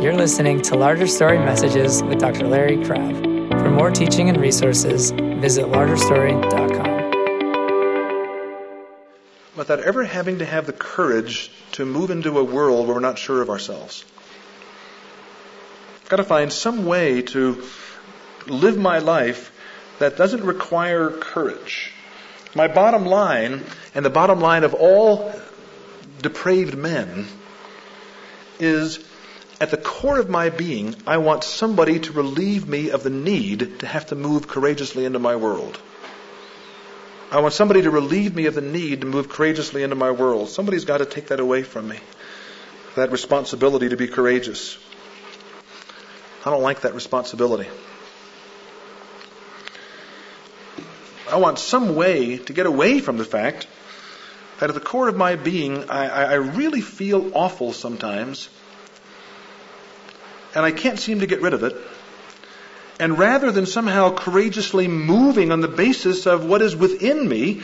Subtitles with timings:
[0.00, 2.46] You're listening to Larger Story Messages with Dr.
[2.46, 3.16] Larry Crabb.
[3.50, 7.10] For more teaching and resources, visit largerstory.com.
[9.56, 13.18] Without ever having to have the courage to move into a world where we're not
[13.18, 14.04] sure of ourselves.
[16.04, 17.64] I've got to find some way to
[18.46, 19.50] live my life
[19.98, 21.90] that doesn't require courage.
[22.54, 23.64] My bottom line,
[23.96, 25.32] and the bottom line of all
[26.22, 27.26] depraved men,
[28.60, 29.07] is
[29.60, 33.80] at the core of my being, I want somebody to relieve me of the need
[33.80, 35.80] to have to move courageously into my world.
[37.30, 40.48] I want somebody to relieve me of the need to move courageously into my world.
[40.48, 41.98] Somebody's got to take that away from me.
[42.94, 44.78] That responsibility to be courageous.
[46.44, 47.68] I don't like that responsibility.
[51.30, 53.66] I want some way to get away from the fact
[54.60, 58.48] that at the core of my being, I, I really feel awful sometimes
[60.54, 61.76] and I can't seem to get rid of it.
[63.00, 67.62] And rather than somehow courageously moving on the basis of what is within me,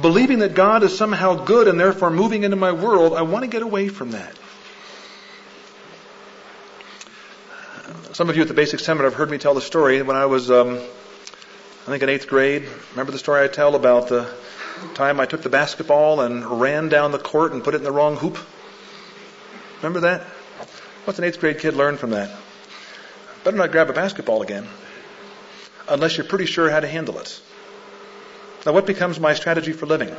[0.00, 3.48] believing that God is somehow good and therefore moving into my world, I want to
[3.48, 4.36] get away from that.
[8.12, 10.26] Some of you at the basic seminar have heard me tell the story when I
[10.26, 12.68] was, um, I think, in eighth grade.
[12.92, 14.32] Remember the story I tell about the
[14.94, 17.92] time I took the basketball and ran down the court and put it in the
[17.92, 18.38] wrong hoop?
[19.82, 20.22] Remember that?
[21.06, 22.28] What's an eighth grade kid learn from that?
[23.44, 24.66] Better not grab a basketball again
[25.88, 27.40] unless you're pretty sure how to handle it.
[28.66, 30.12] Now, what becomes my strategy for living?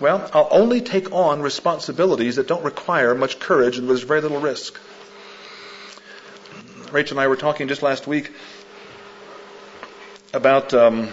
[0.00, 4.40] Well, I'll only take on responsibilities that don't require much courage and there's very little
[4.40, 4.76] risk.
[6.90, 8.32] Rachel and I were talking just last week
[10.34, 11.08] about um,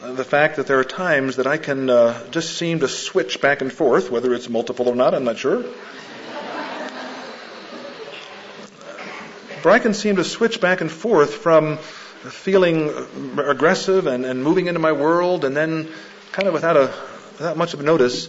[0.00, 3.60] the fact that there are times that I can uh, just seem to switch back
[3.60, 5.64] and forth, whether it's multiple or not, I'm not sure.
[9.62, 12.90] But I can seem to switch back and forth from feeling
[13.38, 15.88] aggressive and, and moving into my world, and then
[16.32, 16.92] kind of without a
[17.38, 18.28] without much of a notice,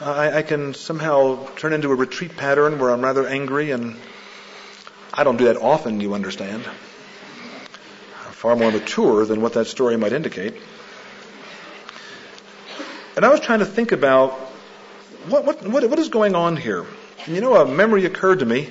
[0.00, 3.96] I, I can somehow turn into a retreat pattern where I'm rather angry, and
[5.12, 6.00] I don't do that often.
[6.00, 6.64] You understand?
[8.32, 10.54] Far more mature than what that story might indicate.
[13.16, 14.32] And I was trying to think about
[15.28, 16.86] what what what, what is going on here.
[17.26, 18.70] And you know, a memory occurred to me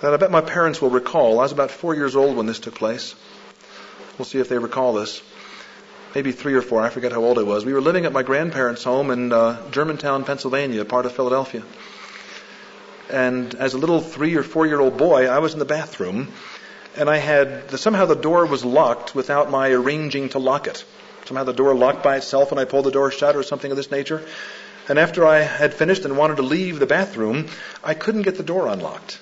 [0.00, 1.38] that I bet my parents will recall.
[1.40, 3.14] I was about four years old when this took place.
[4.18, 5.22] We'll see if they recall this.
[6.14, 6.82] Maybe three or four.
[6.82, 7.64] I forget how old I was.
[7.64, 11.62] We were living at my grandparents' home in uh, Germantown, Pennsylvania, part of Philadelphia.
[13.10, 16.28] And as a little three or four year old boy, I was in the bathroom,
[16.96, 20.84] and I had somehow the door was locked without my arranging to lock it.
[21.26, 23.76] Somehow the door locked by itself, and I pulled the door shut, or something of
[23.76, 24.22] this nature.
[24.88, 27.46] And after I had finished and wanted to leave the bathroom,
[27.84, 29.18] I couldn't get the door unlocked.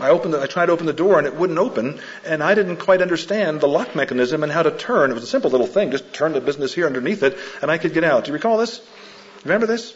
[0.00, 2.54] I opened the, I tried to open the door and it wouldn't open, and I
[2.54, 5.10] didn't quite understand the lock mechanism and how to turn.
[5.10, 7.78] It was a simple little thing, just turn the business here underneath it, and I
[7.78, 8.24] could get out.
[8.24, 8.80] Do you recall this?
[9.44, 9.94] Remember this?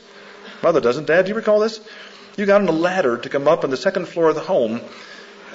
[0.63, 1.07] Mother doesn't.
[1.07, 1.81] Dad, do you recall this?
[2.37, 4.81] You got on a ladder to come up on the second floor of the home,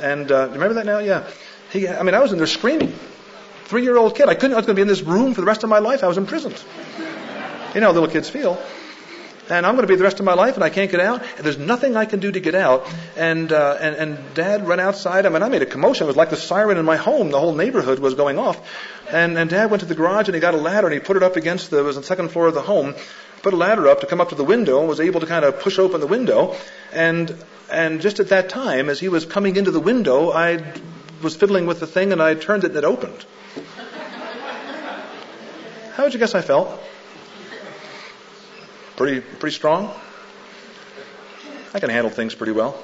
[0.02, 1.00] and uh, remember that now?
[1.00, 1.28] Yeah.
[1.72, 2.94] He, I mean, I was in there screaming.
[3.66, 4.30] Three-year-old kid.
[4.30, 4.54] I couldn't.
[4.54, 6.04] I was going to be in this room for the rest of my life.
[6.04, 6.62] I was imprisoned.
[7.74, 8.62] You know how little kids feel
[9.50, 11.24] and I'm going to be the rest of my life, and I can't get out.
[11.38, 12.88] And there's nothing I can do to get out.
[13.16, 15.26] And uh, and and Dad ran outside.
[15.26, 16.06] I mean, I made a commotion.
[16.06, 17.32] It was like the siren in my home.
[17.32, 18.60] The whole neighborhood was going off.
[19.10, 21.18] And and Dad went to the garage and he got a ladder and he put
[21.18, 22.96] it up against the it was the second floor of the home.
[23.42, 25.46] Put a ladder up to come up to the window and was able to kind
[25.46, 26.56] of push open the window.
[26.92, 27.36] And
[27.70, 30.64] and just at that time, as he was coming into the window, I
[31.22, 33.26] was fiddling with the thing and I turned it and it opened.
[35.96, 36.80] How would you guess I felt?
[38.98, 39.94] Pretty, pretty strong?
[41.74, 42.84] I can handle things pretty well.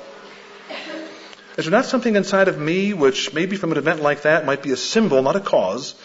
[1.57, 4.61] Is there not something inside of me which, maybe from an event like that, might
[4.61, 5.95] be a symbol, not a cause,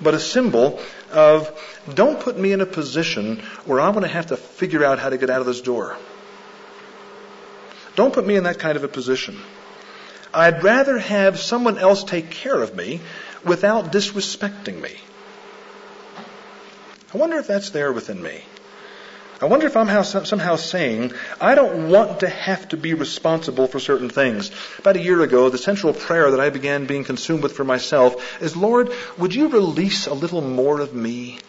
[0.00, 0.80] but a symbol
[1.12, 1.48] of
[1.94, 5.10] don't put me in a position where I'm going to have to figure out how
[5.10, 5.96] to get out of this door.
[7.94, 9.38] Don't put me in that kind of a position.
[10.34, 13.00] I'd rather have someone else take care of me
[13.44, 14.96] without disrespecting me.
[17.14, 18.42] I wonder if that's there within me.
[19.42, 23.80] I wonder if I'm somehow saying, I don't want to have to be responsible for
[23.80, 24.52] certain things.
[24.78, 28.40] About a year ago, the central prayer that I began being consumed with for myself
[28.40, 31.40] is, Lord, would you release a little more of me?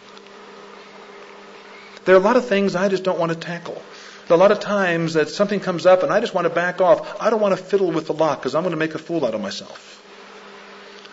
[2.05, 3.79] There are a lot of things I just don't want to tackle.
[4.27, 7.21] A lot of times that something comes up and I just want to back off.
[7.21, 9.23] I don't want to fiddle with the lock because I'm going to make a fool
[9.23, 9.92] out of myself.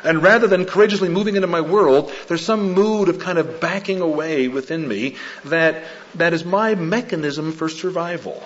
[0.02, 4.00] And rather than courageously moving into my world, there's some mood of kind of backing
[4.00, 8.42] away within me that, that is my mechanism for survival.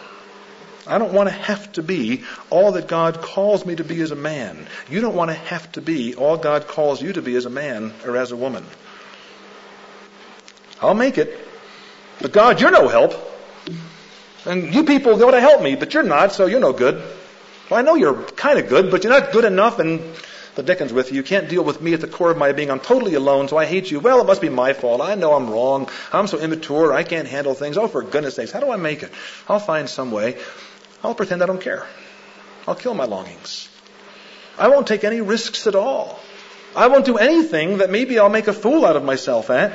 [0.87, 4.11] I don't want to have to be all that God calls me to be as
[4.11, 4.67] a man.
[4.91, 7.51] You don't want to have to be all God calls you to be as a
[7.51, 8.65] man or as a woman.
[10.83, 11.39] I'll make it.
[12.21, 13.15] But God, you're no help.
[14.45, 17.03] And you people go to help me, but you're not, so you're no good.
[17.71, 20.03] Well, I know you're kind of good, but you're not good enough, and
[20.55, 21.17] the Dickens with you.
[21.17, 22.71] You can't deal with me at the core of my being.
[22.71, 24.01] I'm totally alone, so I hate you.
[24.01, 25.01] Well, it must be my fault.
[25.01, 25.89] I know I'm wrong.
[26.13, 26.93] I'm so immature.
[26.93, 27.77] I can't handle things.
[27.77, 29.13] Oh, for goodness sakes, how do I make it?
[29.49, 30.39] I'll find some way.
[31.03, 31.87] I'll pretend I don't care.
[32.67, 33.69] I'll kill my longings.
[34.59, 36.21] I won't take any risks at all.
[36.77, 39.73] I won't do anything that maybe I'll make a fool out of myself at.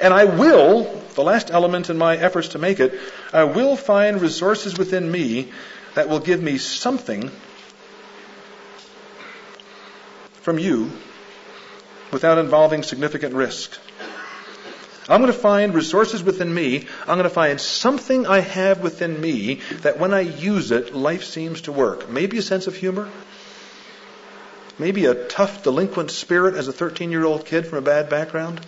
[0.00, 0.84] And I will,
[1.14, 2.98] the last element in my efforts to make it,
[3.32, 5.50] I will find resources within me
[5.94, 7.30] that will give me something
[10.44, 10.92] from you
[12.12, 13.78] without involving significant risk.
[15.08, 16.86] I'm going to find resources within me.
[17.00, 21.24] I'm going to find something I have within me that when I use it, life
[21.24, 22.10] seems to work.
[22.10, 23.08] Maybe a sense of humor.
[24.78, 28.60] Maybe a tough, delinquent spirit as a 13 year old kid from a bad background.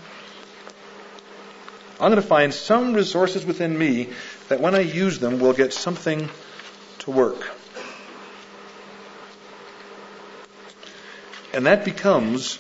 [2.00, 4.08] I'm going to find some resources within me
[4.49, 6.31] that when I use them will get something
[7.00, 7.55] to work.
[11.56, 12.58] And that becomes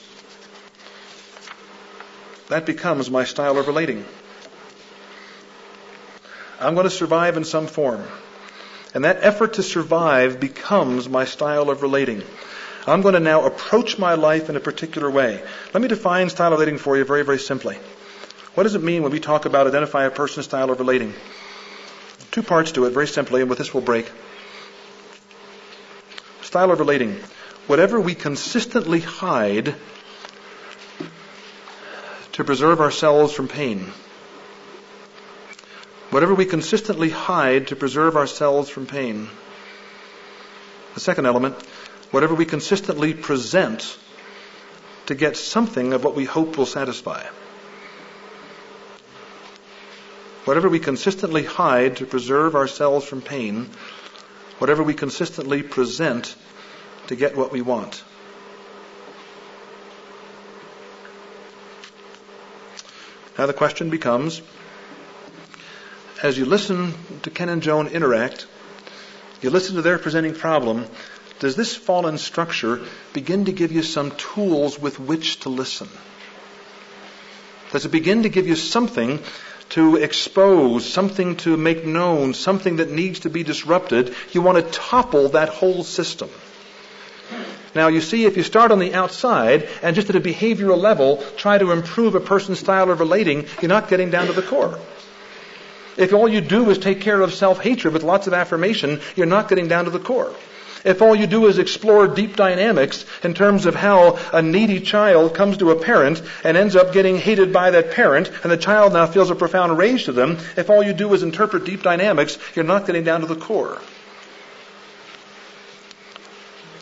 [2.48, 4.06] that becomes my style of relating.
[6.58, 8.02] I'm going to survive in some form.
[8.94, 12.22] And that effort to survive becomes my style of relating.
[12.86, 15.44] I'm going to now approach my life in a particular way.
[15.74, 17.76] Let me define style of relating for you very, very simply.
[18.54, 21.12] What does it mean when we talk about identify a person's style of relating?
[22.30, 24.10] Two parts to it, very simply, and with this we'll break.
[26.40, 27.20] Style of relating.
[27.66, 29.74] Whatever we consistently hide
[32.32, 33.92] to preserve ourselves from pain.
[36.10, 39.28] Whatever we consistently hide to preserve ourselves from pain.
[40.94, 41.60] The second element,
[42.12, 43.98] whatever we consistently present
[45.06, 47.24] to get something of what we hope will satisfy.
[50.44, 53.70] Whatever we consistently hide to preserve ourselves from pain,
[54.58, 56.36] whatever we consistently present
[57.08, 58.02] to get what we want.
[63.38, 64.40] Now the question becomes,
[66.22, 68.46] as you listen to Ken and Joan interact,
[69.42, 70.86] you listen to their presenting problem,
[71.38, 72.80] does this fallen structure
[73.12, 75.88] begin to give you some tools with which to listen?
[77.72, 79.20] Does it begin to give you something
[79.70, 84.14] to expose, something to make known, something that needs to be disrupted?
[84.32, 86.30] You want to topple that whole system.
[87.74, 91.22] Now, you see, if you start on the outside and just at a behavioral level
[91.36, 94.78] try to improve a person's style of relating, you're not getting down to the core.
[95.98, 99.48] If all you do is take care of self-hatred with lots of affirmation, you're not
[99.48, 100.32] getting down to the core.
[100.84, 105.34] If all you do is explore deep dynamics in terms of how a needy child
[105.34, 108.92] comes to a parent and ends up getting hated by that parent, and the child
[108.92, 112.38] now feels a profound rage to them, if all you do is interpret deep dynamics,
[112.54, 113.80] you're not getting down to the core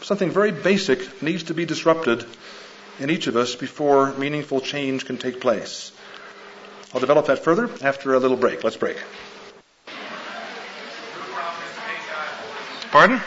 [0.04, 2.26] something very basic needs to be disrupted
[2.98, 5.92] in each of us before meaningful change can take place.
[6.92, 8.62] I'll develop that further after a little break.
[8.62, 8.98] Let's break.
[12.90, 13.20] Pardon?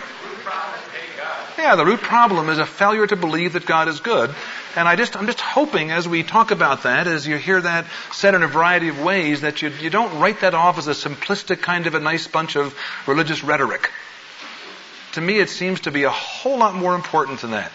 [1.58, 4.34] Yeah, the root problem is a failure to believe that God is good.
[4.76, 7.88] And I just, I'm just hoping as we talk about that, as you hear that
[8.14, 10.92] said in a variety of ways, that you, you don't write that off as a
[10.92, 13.90] simplistic kind of a nice bunch of religious rhetoric
[15.18, 17.72] to me it seems to be a whole lot more important than that.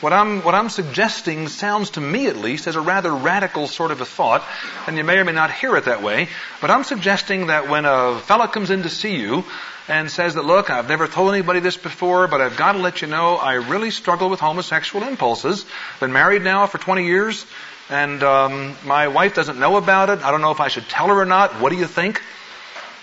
[0.00, 3.92] What I'm, what I'm suggesting sounds to me at least as a rather radical sort
[3.92, 4.42] of a thought,
[4.88, 6.28] and you may or may not hear it that way,
[6.60, 9.44] but I'm suggesting that when a fellow comes in to see you
[9.88, 13.02] and says that, look, I've never told anybody this before, but I've got to let
[13.02, 15.66] you know I really struggle with homosexual impulses.
[16.00, 17.46] Been married now for 20 years,
[17.88, 20.24] and um, my wife doesn't know about it.
[20.24, 21.60] I don't know if I should tell her or not.
[21.60, 22.20] What do you think?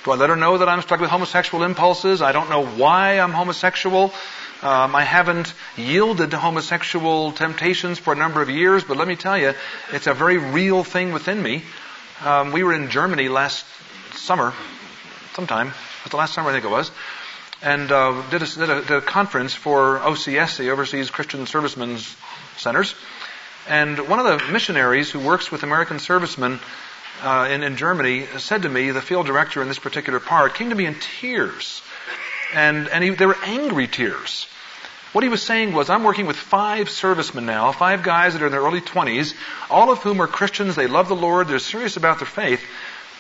[0.08, 2.22] Do I let her know that I'm struck with homosexual impulses?
[2.22, 4.14] I don't know why I'm homosexual.
[4.62, 9.18] Um, I haven't yielded to homosexual temptations for a number of years, but let me
[9.18, 9.54] tell you,
[9.92, 11.62] it's a very real thing within me.
[12.24, 13.66] Um, we were in Germany last
[14.14, 14.54] summer,
[15.34, 15.74] sometime,
[16.06, 16.90] was the last summer I think it was,
[17.62, 22.16] and uh, did, a, did, a, did a conference for OCS, the Overseas Christian Servicemen's
[22.56, 22.96] Centers.
[23.68, 26.62] And one of the missionaries who works with American servicemen
[27.22, 30.70] uh, in, in Germany said to me, the field director in this particular part came
[30.70, 31.82] to me in tears.
[32.54, 34.48] And, and he, they were angry tears.
[35.14, 38.46] What he was saying was, I'm working with five servicemen now, five guys that are
[38.46, 39.34] in their early 20s,
[39.70, 42.62] all of whom are Christians, they love the Lord, they're serious about their faith,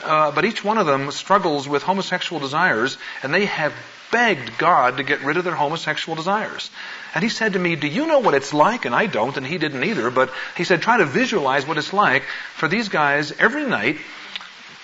[0.03, 3.73] uh, but each one of them struggles with homosexual desires, and they have
[4.11, 6.69] begged God to get rid of their homosexual desires.
[7.13, 8.85] And he said to me, Do you know what it's like?
[8.85, 11.93] And I don't, and he didn't either, but he said, Try to visualize what it's
[11.93, 12.23] like
[12.55, 13.97] for these guys every night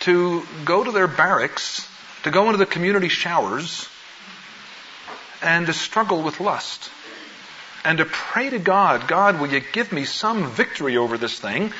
[0.01, 1.88] to go to their barracks,
[2.24, 3.88] to go into the community showers,
[5.42, 6.89] and to struggle with lust.
[7.86, 11.74] And to pray to God, God, will you give me some victory over this thing?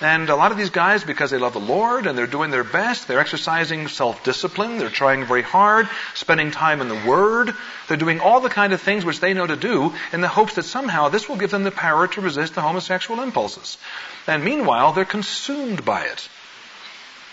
[0.00, 2.64] And a lot of these guys, because they love the Lord and they're doing their
[2.64, 7.54] best, they're exercising self-discipline, they're trying very hard, spending time in the Word,
[7.88, 10.56] they're doing all the kind of things which they know to do in the hopes
[10.56, 13.78] that somehow this will give them the power to resist the homosexual impulses.
[14.26, 16.28] And meanwhile, they're consumed by it.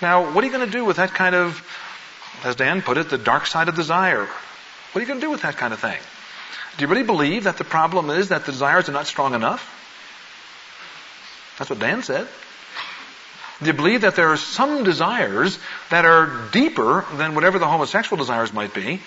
[0.02, 1.62] Now, what are you going to do with that kind of,
[2.46, 4.26] as Dan put it, the dark side of desire?
[4.26, 6.00] What are you going to do with that kind of thing?
[6.78, 9.70] Do you really believe that the problem is that the desires are not strong enough?
[11.58, 12.28] That's what Dan said.
[13.66, 15.58] You believe that there are some desires
[15.90, 19.02] that are deeper than whatever the homosexual desires might be,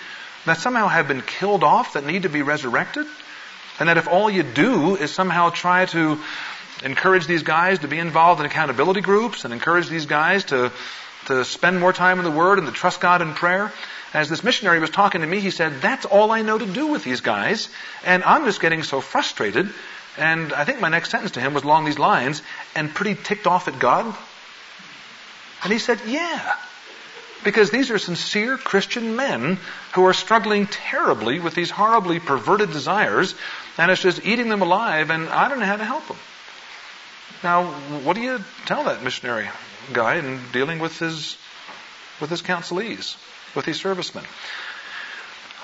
[0.45, 3.05] that somehow have been killed off, that need to be resurrected?
[3.79, 6.19] And that if all you do is somehow try to
[6.83, 10.71] encourage these guys to be involved in accountability groups and encourage these guys to,
[11.27, 13.71] to spend more time in the Word and to trust God in prayer,
[14.13, 16.87] as this missionary was talking to me, he said, That's all I know to do
[16.87, 17.69] with these guys,
[18.05, 19.69] and I'm just getting so frustrated.
[20.17, 22.41] And I think my next sentence to him was along these lines,
[22.75, 24.15] and pretty ticked off at God.
[25.63, 26.55] And he said, Yeah.
[27.43, 29.59] Because these are sincere Christian men
[29.93, 33.35] who are struggling terribly with these horribly perverted desires,
[33.77, 36.17] and it's just eating them alive, and I don't know how to help them.
[37.43, 37.65] Now,
[38.03, 39.47] what do you tell that missionary
[39.93, 41.37] guy in dealing with his
[42.19, 43.15] with his counselees,
[43.55, 44.25] with these servicemen?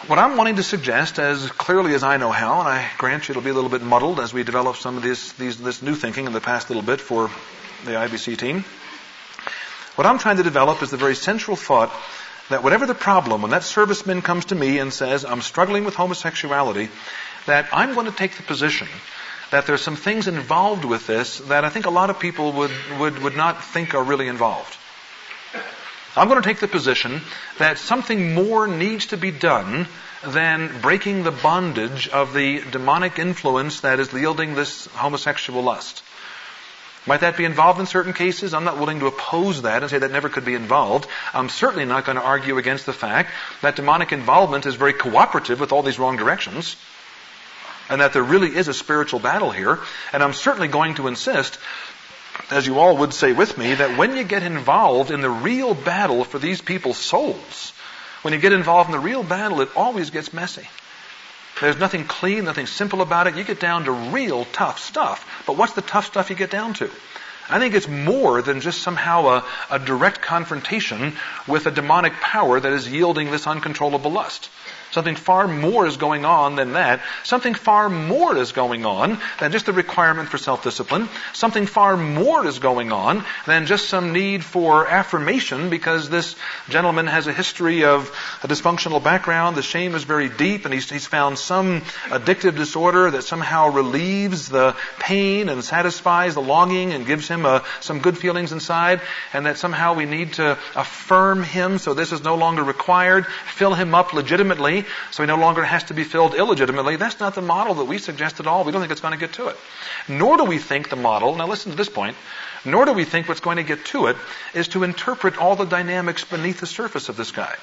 [0.08, 3.32] What I'm wanting to suggest, as clearly as I know how, and I grant you
[3.32, 5.96] it'll be a little bit muddled as we develop some of this, these, this new
[5.96, 7.32] thinking in the past little bit for
[7.86, 8.66] the IBC team,
[9.96, 11.92] what I'm trying to develop is the very central thought
[12.50, 15.96] that whatever the problem, when that serviceman comes to me and says, I'm struggling with
[15.96, 16.90] homosexuality,
[17.46, 18.88] that I'm going to take the position
[19.52, 22.72] that there's some things involved with this that I think a lot of people would,
[23.00, 24.76] would, would not think are really involved.
[26.16, 27.22] I'm going to take the position
[27.60, 29.88] that something more needs to be done
[30.26, 36.02] than breaking the bondage of the demonic influence that is yielding this homosexual lust.
[37.06, 38.54] Might that be involved in certain cases?
[38.54, 41.08] I'm not willing to oppose that and say that never could be involved.
[41.34, 43.30] I'm certainly not going to argue against the fact
[43.62, 46.78] that demonic involvement is very cooperative with all these wrong directions.
[47.90, 49.80] And that there really is a spiritual battle here.
[50.14, 51.60] And I'm certainly going to insist,
[52.50, 55.74] as you all would say with me, that when you get involved in the real
[55.74, 57.74] battle for these people's souls,
[58.22, 60.66] when you get involved in the real battle, it always gets messy.
[61.63, 63.38] There's nothing clean, nothing simple about it.
[63.38, 65.25] You get down to real tough stuff.
[65.48, 66.89] But what's the tough stuff you get down to?
[67.50, 71.13] I think it's more than just somehow a, a direct confrontation
[71.48, 74.50] with a demonic power that is yielding this uncontrollable lust.
[74.94, 77.02] Something far more is going on than that.
[77.24, 81.10] Something far more is going on than just the requirement for self-discipline.
[81.34, 86.36] Something far more is going on than just some need for affirmation because this
[86.70, 88.08] gentleman has a history of
[88.44, 89.56] a dysfunctional background.
[89.56, 94.48] The shame is very deep and he's, he's found some addictive disorder that somehow relieves
[94.48, 99.02] the pain and satisfies the longing and gives him a, uh, some good feelings inside
[99.34, 103.74] and that somehow we need to affirm him so this is no longer required, fill
[103.74, 104.14] him up
[105.12, 106.96] so he no longer has to be filled illegitimately.
[106.96, 108.63] That's not the model that we suggest at all.
[108.63, 109.58] We don't think it's going to get to it.
[110.08, 112.16] Nor do we think the model, now listen to this point,
[112.66, 114.18] nor do we think what's going to get to it
[114.54, 117.56] is to interpret all the dynamics beneath the surface of this guy.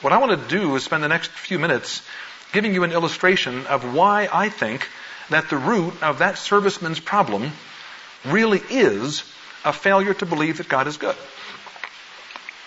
[0.00, 2.02] What I want to do is spend the next few minutes
[2.52, 4.88] giving you an illustration of why I think
[5.30, 7.52] that the root of that serviceman's problem
[8.24, 9.22] really is
[9.64, 11.16] a failure to believe that God is good.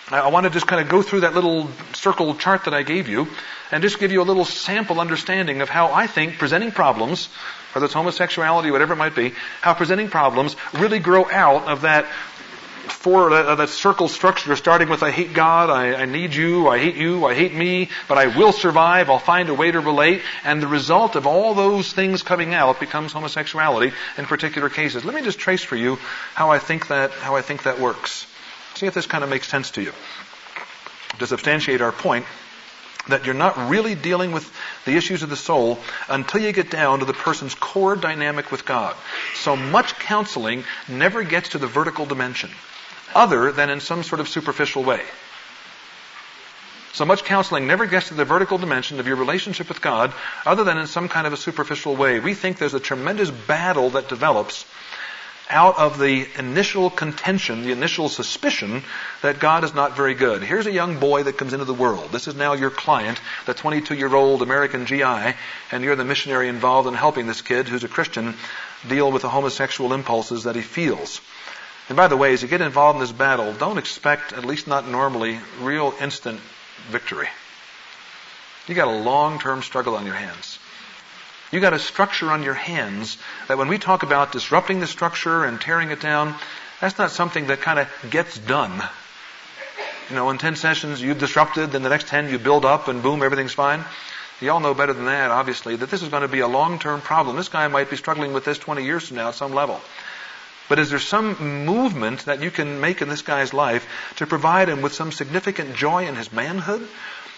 [0.08, 3.08] I want to just kind of go through that little circle chart that I gave
[3.08, 3.26] you
[3.72, 7.28] and just give you a little sample understanding of how I think presenting problems,
[7.72, 9.32] whether it's homosexuality, whatever it might be,
[9.62, 12.06] how presenting problems really grow out of that
[12.86, 16.78] four, uh, that circle structure starting with I hate God, I, I need you, I
[16.78, 20.22] hate you, I hate me, but I will survive, I'll find a way to relate,
[20.44, 25.04] and the result of all those things coming out becomes homosexuality in particular cases.
[25.04, 25.96] Let me just trace for you
[26.34, 28.26] how I think that, how I think that works.
[28.76, 29.92] See if this kind of makes sense to you.
[31.18, 32.26] To substantiate our point,
[33.08, 34.50] that you're not really dealing with
[34.84, 35.78] the issues of the soul
[36.08, 38.94] until you get down to the person's core dynamic with God.
[39.34, 42.50] So much counseling never gets to the vertical dimension,
[43.14, 45.02] other than in some sort of superficial way.
[46.92, 50.12] So much counseling never gets to the vertical dimension of your relationship with God,
[50.44, 52.20] other than in some kind of a superficial way.
[52.20, 54.64] We think there's a tremendous battle that develops
[55.48, 58.82] out of the initial contention, the initial suspicion
[59.22, 60.42] that God is not very good.
[60.42, 62.10] Here's a young boy that comes into the world.
[62.10, 65.34] This is now your client, the 22 year old American GI,
[65.72, 68.34] and you're the missionary involved in helping this kid who's a Christian
[68.88, 71.20] deal with the homosexual impulses that he feels.
[71.88, 74.66] And by the way, as you get involved in this battle, don't expect, at least
[74.66, 76.40] not normally, real instant
[76.90, 77.28] victory.
[78.66, 80.55] You got a long term struggle on your hands.
[81.52, 85.44] You got a structure on your hands that when we talk about disrupting the structure
[85.44, 86.34] and tearing it down,
[86.80, 88.82] that's not something that kind of gets done.
[90.10, 93.02] You know, in 10 sessions you've disrupted, then the next 10 you build up and
[93.02, 93.84] boom, everything's fine.
[94.40, 97.00] You all know better than that, obviously, that this is going to be a long-term
[97.00, 97.36] problem.
[97.36, 99.80] This guy might be struggling with this 20 years from now at some level.
[100.68, 103.86] But is there some movement that you can make in this guy's life
[104.16, 106.86] to provide him with some significant joy in his manhood?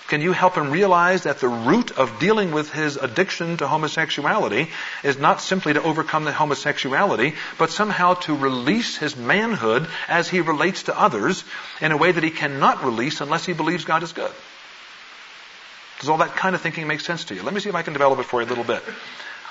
[0.08, 4.68] Can you help him realize that the root of dealing with his addiction to homosexuality
[5.04, 10.40] is not simply to overcome the homosexuality, but somehow to release his manhood as he
[10.40, 11.44] relates to others
[11.82, 14.32] in a way that he cannot release unless he believes God is good?
[16.00, 17.42] Does all that kind of thinking make sense to you?
[17.42, 18.82] Let me see if I can develop it for you a little bit.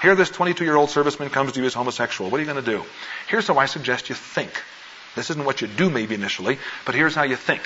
[0.01, 2.31] Here, this 22 year old serviceman comes to you as homosexual.
[2.31, 2.83] What are you going to do?
[3.27, 4.51] Here's how I suggest you think.
[5.15, 7.61] This isn't what you do maybe initially, but here's how you think.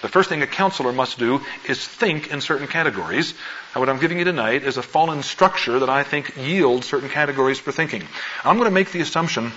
[0.00, 3.34] The first thing a counselor must do is think in certain categories.
[3.74, 7.58] What I'm giving you tonight is a fallen structure that I think yields certain categories
[7.58, 8.06] for thinking.
[8.44, 9.52] I'm going to make the assumption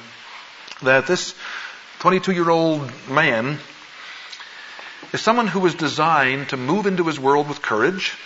[0.81, 1.36] that this
[2.00, 3.60] 22 year old man
[5.13, 8.17] is someone who was designed to move into his world with courage.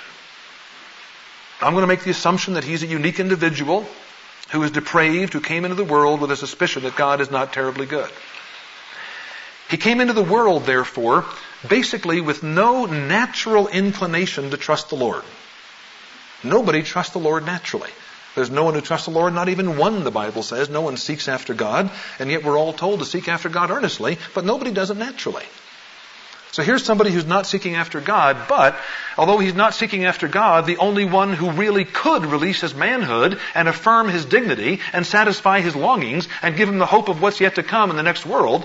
[1.62, 3.86] I'm going to make the assumption that he's a unique individual
[4.52, 7.52] who is depraved, who came into the world with a suspicion that God is not
[7.52, 8.10] terribly good.
[9.70, 11.26] He came into the world, therefore,
[11.70, 15.24] basically with no natural inclination to trust the Lord.
[16.44, 17.92] Nobody trusts the Lord naturally.
[18.36, 20.70] There's no one who trusts the Lord, not even one, the Bible says.
[20.70, 24.18] No one seeks after God, and yet we're all told to seek after God earnestly,
[24.34, 25.46] but nobody does it naturally.
[26.52, 28.78] So here's somebody who's not seeking after God, but
[29.18, 33.40] although he's not seeking after God, the only one who really could release his manhood
[33.54, 37.42] and affirm his dignity and satisfy his longings and give him the hope of what's
[37.42, 38.64] yet to come in the next world,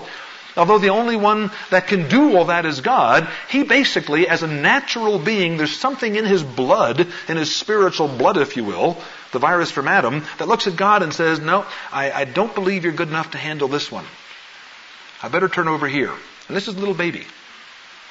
[0.57, 4.47] Although the only one that can do all that is God, he basically, as a
[4.47, 8.97] natural being, there's something in his blood, in his spiritual blood, if you will,
[9.31, 12.83] the virus from Adam, that looks at God and says, No, I, I don't believe
[12.83, 14.05] you're good enough to handle this one.
[15.23, 16.11] I better turn over here.
[16.47, 17.25] And this is a little baby.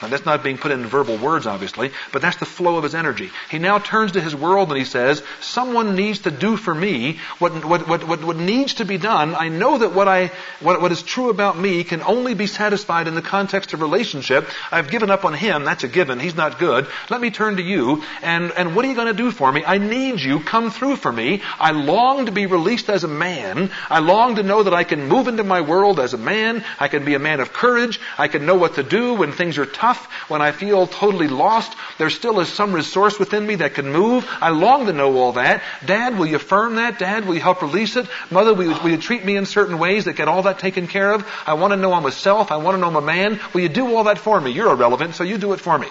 [0.02, 2.94] Now that's not being put in verbal words, obviously, but that's the flow of his
[2.94, 3.30] energy.
[3.50, 7.18] He now turns to his world and he says, someone needs to do for me
[7.38, 9.34] what, what, what, what, what needs to be done.
[9.34, 13.08] I know that what I, what, what is true about me can only be satisfied
[13.08, 14.48] in the context of relationship.
[14.72, 15.64] I've given up on him.
[15.64, 16.18] That's a given.
[16.18, 16.86] He's not good.
[17.10, 18.02] Let me turn to you.
[18.22, 19.64] And, and what are you going to do for me?
[19.66, 20.40] I need you.
[20.40, 21.42] Come through for me.
[21.58, 23.70] I long to be released as a man.
[23.90, 26.64] I long to know that I can move into my world as a man.
[26.78, 28.00] I can be a man of courage.
[28.16, 29.89] I can know what to do when things are tough
[30.28, 34.28] when I feel totally lost, there still is some resource within me that can move.
[34.40, 35.62] I long to know all that.
[35.84, 36.98] Dad, will you affirm that?
[36.98, 38.06] Dad, will you help release it?
[38.30, 40.86] Mother, will you, will you treat me in certain ways that get all that taken
[40.86, 41.26] care of?
[41.46, 42.52] I want to know I'm a self.
[42.52, 43.40] I want to know I'm a man.
[43.52, 44.50] Will you do all that for me?
[44.50, 45.88] You're irrelevant, so you do it for me.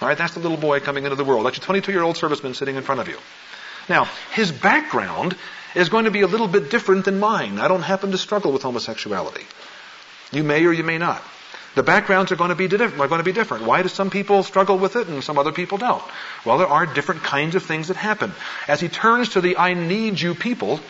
[0.00, 1.46] All right, that's the little boy coming into the world.
[1.46, 3.16] That's your 22 year old serviceman sitting in front of you.
[3.88, 5.36] Now, his background
[5.74, 7.58] is going to be a little bit different than mine.
[7.58, 9.44] I don't happen to struggle with homosexuality.
[10.30, 11.22] You may or you may not.
[11.74, 13.00] The backgrounds are going to be different.
[13.00, 13.64] Are going to be different.
[13.64, 16.02] Why do some people struggle with it and some other people don't?
[16.44, 18.32] Well, there are different kinds of things that happen.
[18.66, 20.80] As he turns to the "I need you" people,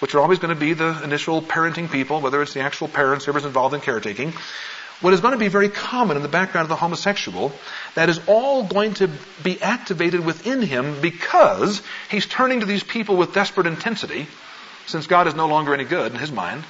[0.00, 3.24] which are always going to be the initial parenting people, whether it's the actual parents,
[3.24, 4.32] whoever's involved in caretaking,
[5.00, 7.52] what is going to be very common in the background of the homosexual,
[7.94, 9.08] that is all going to
[9.44, 14.26] be activated within him because he's turning to these people with desperate intensity,
[14.86, 16.64] since God is no longer any good in his mind.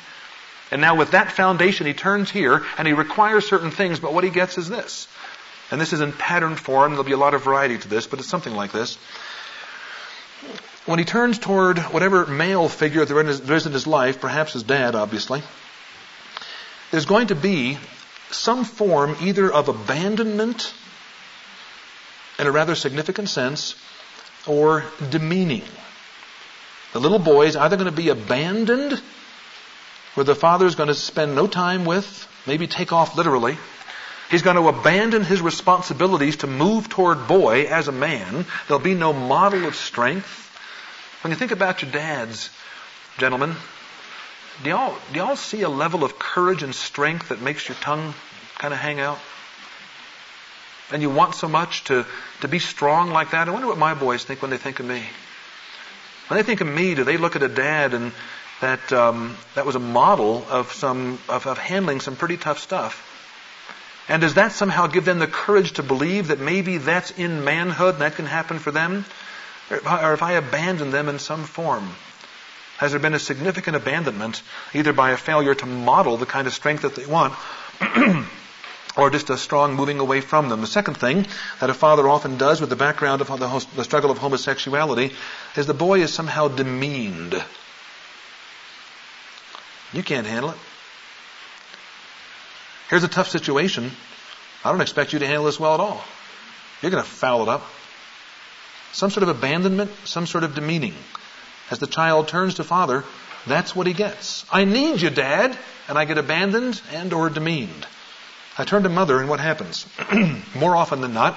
[0.71, 4.25] And now with that foundation, he turns here and he requires certain things, but what
[4.25, 5.09] he gets is this.
[5.71, 6.93] And this is in pattern form.
[6.93, 8.97] There'll be a lot of variety to this, but it's something like this.
[10.87, 14.95] When he turns toward whatever male figure there is in his life, perhaps his dad,
[14.95, 15.43] obviously,
[16.91, 17.79] there's going to be
[18.31, 20.73] some form either of abandonment
[22.39, 23.75] in a rather significant sense
[24.47, 25.65] or demeaning.
[26.93, 29.03] The little boy is either going to be abandoned
[30.15, 33.57] where the father is going to spend no time with, maybe take off literally.
[34.31, 38.45] He's going to abandon his responsibilities to move toward boy as a man.
[38.67, 40.45] There'll be no model of strength.
[41.23, 42.51] When you think about your dads,
[43.17, 43.57] gentlemen,
[44.63, 48.13] do y'all, do y'all see a level of courage and strength that makes your tongue
[48.59, 49.19] kind of hang out?
[50.91, 52.07] And you want so much to,
[52.41, 53.49] to be strong like that?
[53.49, 55.03] I wonder what my boys think when they think of me.
[56.29, 58.13] When they think of me, do they look at a dad and
[58.61, 63.05] that um, that was a model of some of, of handling some pretty tough stuff.
[64.09, 67.95] And does that somehow give them the courage to believe that maybe that's in manhood
[67.95, 69.05] and that can happen for them?
[69.71, 71.91] Or if I abandon them in some form?
[72.79, 74.41] Has there been a significant abandonment,
[74.73, 77.35] either by a failure to model the kind of strength that they want,
[78.97, 80.63] or just a strong moving away from them?
[80.63, 81.27] The second thing
[81.61, 85.13] that a father often does with the background of the, the struggle of homosexuality
[85.57, 87.35] is the boy is somehow demeaned.
[89.93, 90.57] You can't handle it.
[92.91, 93.91] Here's a tough situation.
[94.65, 96.03] I don't expect you to handle this well at all.
[96.83, 97.63] You're going to foul it up.
[98.93, 100.95] Some sort of abandonment, some sort of demeaning.
[101.71, 103.05] As the child turns to father,
[103.47, 104.45] that's what he gets.
[104.51, 105.57] I need you, dad,
[105.89, 107.87] and I get abandoned and or demeaned.
[108.57, 109.87] I turn to mother and what happens?
[110.55, 111.37] More often than not,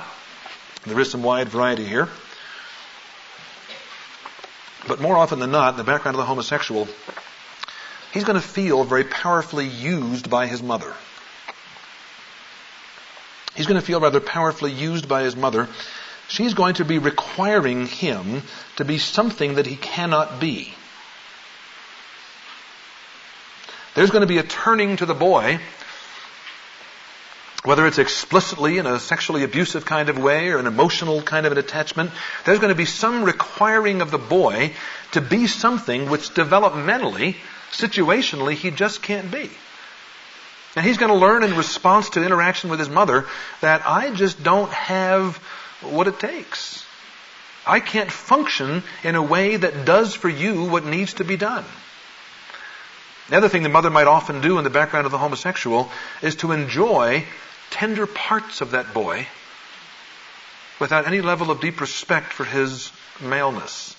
[0.86, 2.10] there is some wide variety here.
[4.88, 6.88] But more often than not, the background of the homosexual,
[8.14, 10.94] he's going to feel very powerfully used by his mother.
[13.56, 15.68] He's going to feel rather powerfully used by his mother.
[16.28, 18.44] She's going to be requiring him
[18.78, 20.74] to be something that he cannot be.
[23.94, 25.60] There's going to be a turning to the boy,
[27.64, 31.52] whether it's explicitly in a sexually abusive kind of way or an emotional kind of
[31.52, 32.12] an attachment.
[32.46, 34.72] There's going to be some requiring of the boy
[35.12, 37.36] to be something which developmentally,
[37.72, 39.50] situationally, he just can't be.
[40.76, 43.26] And he's going to learn in response to interaction with his mother
[43.60, 45.38] that I just don't have
[45.82, 46.86] what it takes.
[47.66, 51.66] I can't function in a way that does for you what needs to be done.
[53.30, 55.90] The other thing the mother might often do in the background of the homosexual
[56.22, 57.26] is to enjoy
[57.70, 59.28] tender parts of that boy
[60.80, 63.96] without any level of deep respect for his maleness,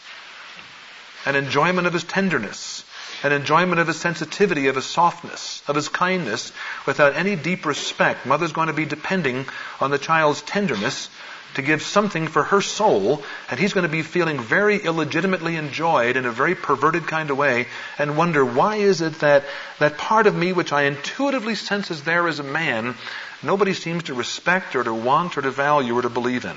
[1.25, 2.85] an enjoyment of his tenderness,
[3.23, 6.53] an enjoyment of his sensitivity, of his softness, of his kindness,
[6.87, 8.27] without any deep respect.
[8.27, 9.47] Mother's going to be depending
[9.81, 11.09] on the child's tenderness
[11.55, 16.17] to give something for her soul, and he's going to be feeling very illegitimately enjoyed
[16.17, 17.67] in a very perverted kind of way,
[17.99, 19.45] and wonder why is it that
[19.79, 22.95] that part of me which I intuitively sense is there as a man,
[23.43, 26.57] nobody seems to respect or to want or to value or to believe in.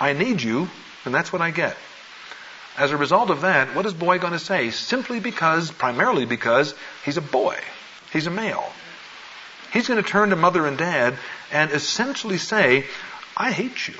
[0.00, 0.68] I need you,
[1.04, 1.76] and that's what I get.
[2.76, 4.70] As a result of that, what is boy going to say?
[4.70, 7.58] Simply because, primarily because, he's a boy.
[8.12, 8.64] He's a male.
[9.72, 11.16] He's going to turn to mother and dad
[11.52, 12.86] and essentially say,
[13.36, 13.94] I hate you.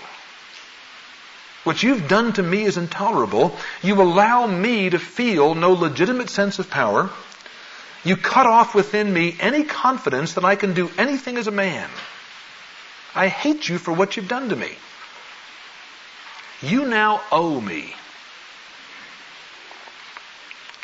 [1.65, 3.55] What you've done to me is intolerable.
[3.83, 7.11] You allow me to feel no legitimate sense of power.
[8.03, 11.89] You cut off within me any confidence that I can do anything as a man.
[13.15, 14.71] I hate you for what you've done to me.
[16.63, 17.95] You now owe me.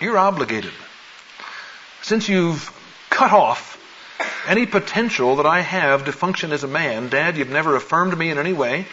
[0.01, 0.73] You're obligated.
[2.03, 2.71] Since you've
[3.09, 3.77] cut off
[4.47, 8.31] any potential that I have to function as a man, Dad, you've never affirmed me
[8.31, 8.87] in any way.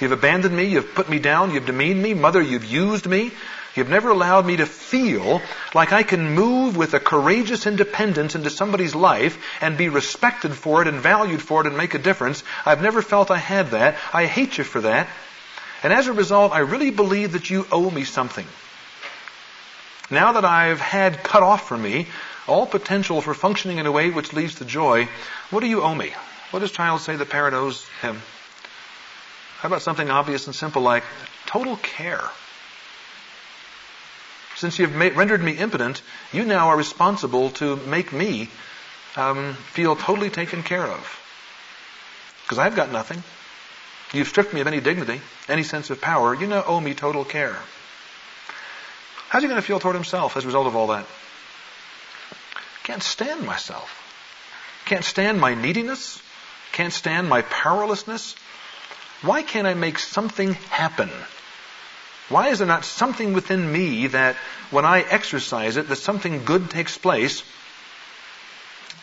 [0.00, 0.64] You've abandoned me.
[0.64, 1.52] You've put me down.
[1.52, 2.14] You've demeaned me.
[2.14, 3.30] Mother, you've used me.
[3.76, 5.40] You've never allowed me to feel
[5.72, 10.82] like I can move with a courageous independence into somebody's life and be respected for
[10.82, 12.42] it and valued for it and make a difference.
[12.66, 13.96] I've never felt I had that.
[14.12, 15.08] I hate you for that.
[15.84, 18.46] And as a result, I really believe that you owe me something.
[20.10, 22.08] Now that I've had cut off from me
[22.48, 25.08] all potential for functioning in a way which leads to joy,
[25.50, 26.12] what do you owe me?
[26.50, 28.20] What does child say the parent owes him?
[29.60, 31.04] How about something obvious and simple like
[31.46, 32.28] total care?
[34.56, 38.48] Since you've rendered me impotent, you now are responsible to make me
[39.16, 41.20] um, feel totally taken care of.
[42.42, 43.22] Because I've got nothing.
[44.12, 46.34] You've stripped me of any dignity, any sense of power.
[46.34, 47.56] You now owe me total care.
[49.30, 51.06] How's he going to feel toward himself as a result of all that?
[52.82, 53.88] Can't stand myself.
[54.86, 56.20] Can't stand my neediness.
[56.72, 58.34] Can't stand my powerlessness.
[59.22, 61.10] Why can't I make something happen?
[62.28, 64.34] Why is there not something within me that
[64.72, 67.44] when I exercise it, that something good takes place?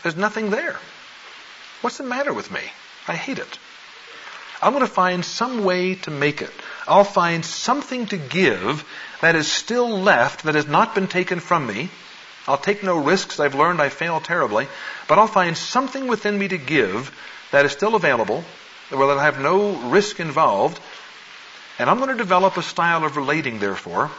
[0.03, 0.77] There's nothing there.
[1.79, 2.61] What's the matter with me?
[3.07, 3.59] I hate it.
[4.61, 6.51] I'm going to find some way to make it.
[6.87, 8.85] I'll find something to give
[9.21, 11.89] that is still left, that has not been taken from me.
[12.47, 13.39] I'll take no risks.
[13.39, 14.67] I've learned I fail terribly.
[15.07, 17.11] But I'll find something within me to give
[17.51, 18.43] that is still available,
[18.89, 20.79] where I have no risk involved.
[21.79, 24.09] And I'm going to develop a style of relating, therefore,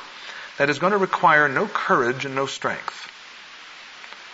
[0.59, 3.11] that is going to require no courage and no strength.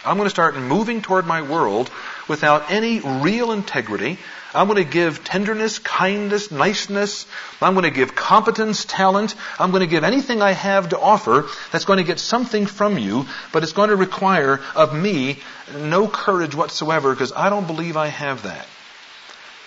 [0.04, 1.90] I'm going to start moving toward my world
[2.28, 4.18] without any real integrity.
[4.54, 7.26] I'm going to give tenderness, kindness, niceness.
[7.60, 9.34] I'm going to give competence, talent.
[9.58, 12.98] I'm going to give anything I have to offer that's going to get something from
[12.98, 15.38] you, but it's going to require of me
[15.76, 18.66] no courage whatsoever because I don't believe I have that.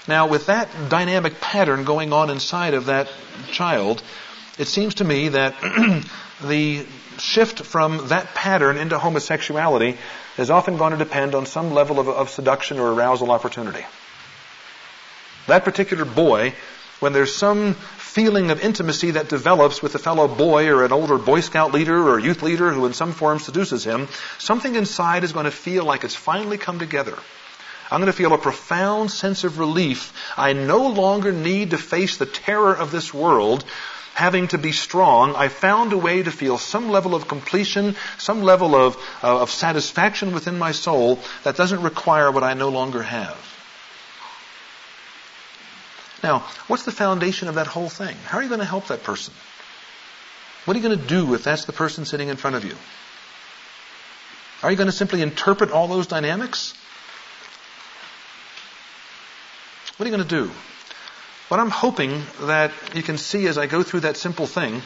[0.08, 3.10] Now, with that dynamic pattern going on inside of that
[3.52, 4.02] child,
[4.58, 5.56] it seems to me that
[6.43, 6.86] the
[7.19, 9.97] shift from that pattern into homosexuality
[10.38, 13.86] is often going to depend on some level of, of seduction or arousal opportunity.
[15.47, 16.54] That particular boy,
[17.00, 21.17] when there's some feeling of intimacy that develops with a fellow boy or an older
[21.17, 25.34] Boy Scout leader or youth leader who in some form seduces him, something inside is
[25.34, 27.17] going to feel like it's finally come together.
[27.89, 30.12] I'm going to feel a profound sense of relief.
[30.38, 33.63] I no longer need to face the terror of this world
[34.17, 38.41] having to be strong, I found a way to feel some level of completion, some
[38.41, 43.03] level of, uh, of satisfaction within my soul that doesn't require what I no longer
[43.03, 43.38] have.
[46.23, 48.15] Now, what's the foundation of that whole thing?
[48.25, 49.36] How are you going to help that person?
[50.65, 52.75] What are you going to do if that's the person sitting in front of you?
[54.63, 56.73] Are you going to simply interpret all those dynamics?
[59.97, 60.51] What are you going to do?
[61.47, 64.81] What I'm hoping that you can see as I go through that simple thing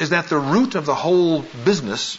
[0.00, 2.18] is that the root of the whole business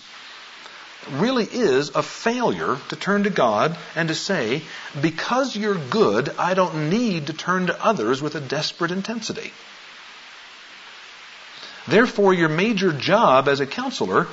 [1.12, 4.62] really is a failure to turn to God and to say,
[5.02, 9.52] because you're good, I don't need to turn to others with a desperate intensity.
[11.88, 14.28] Therefore, your major job as a counselor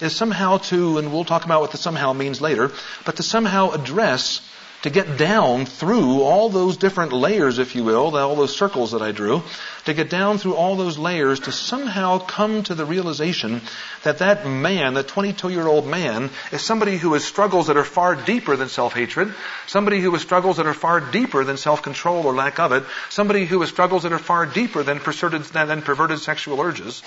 [0.00, 2.70] is somehow to, and we'll talk about what the somehow means later,
[3.04, 4.40] but to somehow address
[4.82, 9.02] to get down through all those different layers, if you will, all those circles that
[9.02, 9.42] I drew,
[9.84, 13.60] to get down through all those layers to somehow come to the realization
[14.04, 17.84] that that man, that 22 year old man, is somebody who has struggles that are
[17.84, 19.34] far deeper than self-hatred,
[19.66, 23.44] somebody who has struggles that are far deeper than self-control or lack of it, somebody
[23.44, 27.02] who has struggles that are far deeper than perverted, than perverted sexual urges.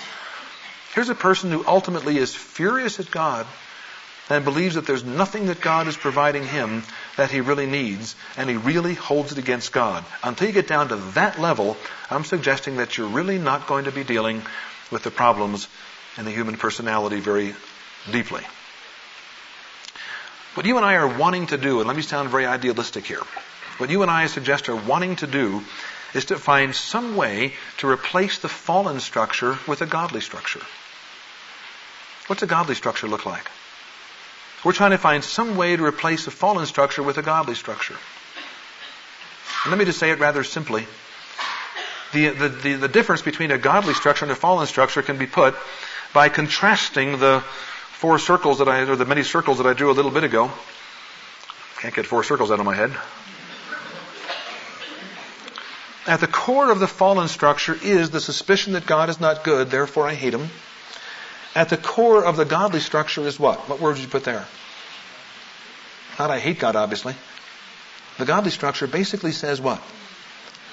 [0.94, 3.46] Here's a person who ultimately is furious at God
[4.30, 6.82] and believes that there's nothing that God is providing him
[7.16, 10.04] that he really needs, and he really holds it against God.
[10.22, 11.76] Until you get down to that level,
[12.10, 14.42] I'm suggesting that you're really not going to be dealing
[14.90, 15.68] with the problems
[16.16, 17.54] in the human personality very
[18.10, 18.42] deeply.
[20.54, 23.22] What you and I are wanting to do, and let me sound very idealistic here,
[23.78, 25.62] what you and I suggest are wanting to do
[26.14, 30.62] is to find some way to replace the fallen structure with a godly structure.
[32.28, 33.50] What's a godly structure look like?
[34.64, 37.96] We're trying to find some way to replace a fallen structure with a godly structure.
[39.64, 40.86] And let me just say it rather simply.
[42.12, 45.26] The, the, the, the, difference between a godly structure and a fallen structure can be
[45.26, 45.54] put
[46.14, 47.42] by contrasting the
[47.92, 50.50] four circles that I, or the many circles that I drew a little bit ago.
[51.78, 52.96] Can't get four circles out of my head.
[56.06, 59.70] At the core of the fallen structure is the suspicion that God is not good,
[59.70, 60.50] therefore I hate him.
[61.54, 63.68] At the core of the godly structure is what?
[63.68, 64.46] What words did you put there?
[66.18, 67.14] Not I hate God, obviously.
[68.18, 69.80] The godly structure basically says what?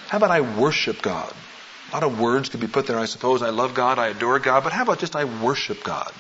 [0.08, 1.34] How about I worship God?
[1.92, 3.42] A lot of words could be put there, I suppose.
[3.42, 6.12] I love God, I adore God, but how about just I worship God?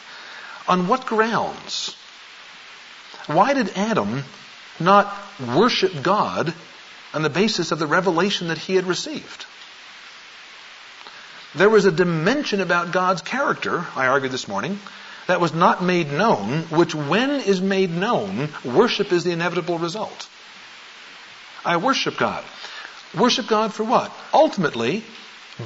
[0.68, 1.96] On what grounds?
[3.28, 4.24] Why did Adam
[4.80, 5.16] not
[5.56, 6.54] worship God
[7.14, 9.46] on the basis of the revelation that he had received?
[11.54, 14.80] There was a dimension about God's character, I argued this morning,
[15.28, 20.30] that was not made known, which when is made known, worship is the inevitable result.
[21.66, 22.44] I worship God.
[23.18, 24.12] Worship God for what?
[24.34, 25.04] Ultimately,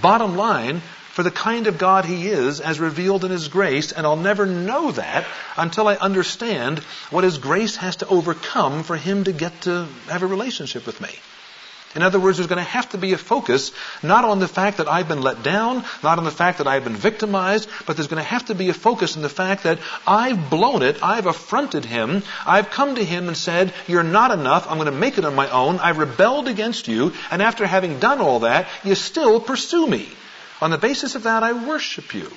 [0.02, 4.06] bottom line, for the kind of God He is as revealed in His grace, and
[4.06, 9.24] I'll never know that until I understand what His grace has to overcome for Him
[9.24, 11.18] to get to have a relationship with me.
[11.96, 13.72] In other words, there's going to have to be a focus
[14.04, 16.84] not on the fact that I've been let down, not on the fact that I've
[16.84, 19.80] been victimized, but there's going to have to be a focus on the fact that
[20.06, 24.70] I've blown it, I've affronted him, I've come to him and said, You're not enough,
[24.70, 28.00] I'm going to make it on my own, I've rebelled against you, and after having
[28.00, 30.10] done all that, you still pursue me.
[30.62, 32.30] On the basis of that, I worship you.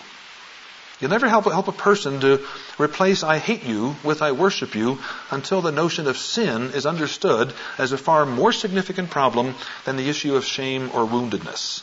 [1.01, 2.45] You'll never help, help a person to
[2.79, 4.99] replace I hate you with I worship you
[5.31, 10.09] until the notion of sin is understood as a far more significant problem than the
[10.09, 11.83] issue of shame or woundedness.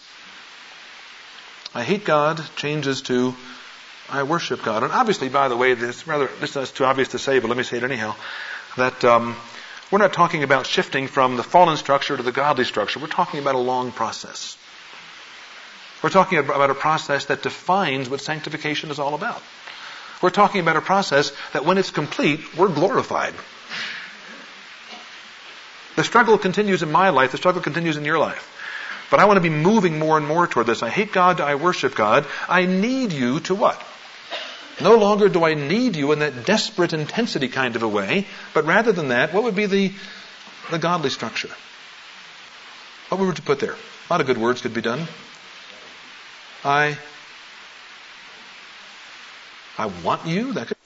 [1.73, 3.35] I hate God changes to
[4.09, 4.83] I worship God.
[4.83, 7.57] And obviously, by the way, this rather this is too obvious to say, but let
[7.57, 8.15] me say it anyhow.
[8.77, 9.35] That um,
[9.91, 12.99] we're not talking about shifting from the fallen structure to the godly structure.
[12.99, 14.57] We're talking about a long process.
[16.03, 19.41] We're talking about a process that defines what sanctification is all about.
[20.21, 23.33] We're talking about a process that when it's complete, we're glorified.
[25.95, 27.31] The struggle continues in my life.
[27.31, 28.51] The struggle continues in your life.
[29.09, 30.83] But I want to be moving more and more toward this.
[30.83, 31.39] I hate God.
[31.39, 32.25] I worship God.
[32.49, 33.81] I need you to what?
[34.81, 38.65] No longer do I need you in that desperate intensity kind of a way, but
[38.65, 39.93] rather than that, what would be the,
[40.69, 41.51] the godly structure?
[43.07, 43.73] What would we put there?
[43.73, 45.07] A lot of good words could be done.
[46.65, 46.97] I
[49.77, 50.53] I want you.
[50.53, 50.77] That could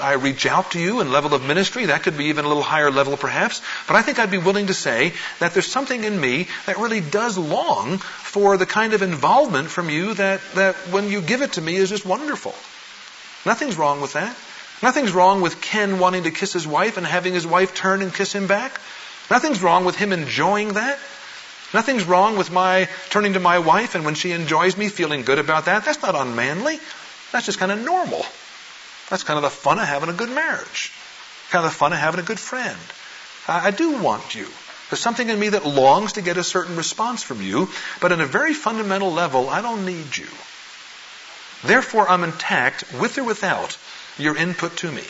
[0.00, 1.86] I reach out to you in level of ministry.
[1.86, 3.60] That could be even a little higher level perhaps.
[3.86, 7.00] But I think I'd be willing to say that there's something in me that really
[7.00, 11.52] does long for the kind of involvement from you that, that when you give it
[11.52, 12.54] to me is just wonderful.
[13.44, 14.34] Nothing's wrong with that.
[14.82, 18.12] Nothing's wrong with Ken wanting to kiss his wife and having his wife turn and
[18.12, 18.72] kiss him back.
[19.30, 20.98] Nothing's wrong with him enjoying that.
[21.74, 25.38] Nothing's wrong with my turning to my wife and when she enjoys me feeling good
[25.38, 25.84] about that.
[25.84, 26.78] That's not unmanly.
[27.32, 28.24] That's just kind of normal.
[29.08, 30.92] That's kind of the fun of having a good marriage.
[31.50, 32.78] Kind of the fun of having a good friend.
[33.48, 34.46] I, I do want you.
[34.90, 38.20] There's something in me that longs to get a certain response from you, but in
[38.20, 40.28] a very fundamental level, I don't need you.
[41.64, 43.78] Therefore, I'm intact, with or without
[44.18, 45.04] your input to me.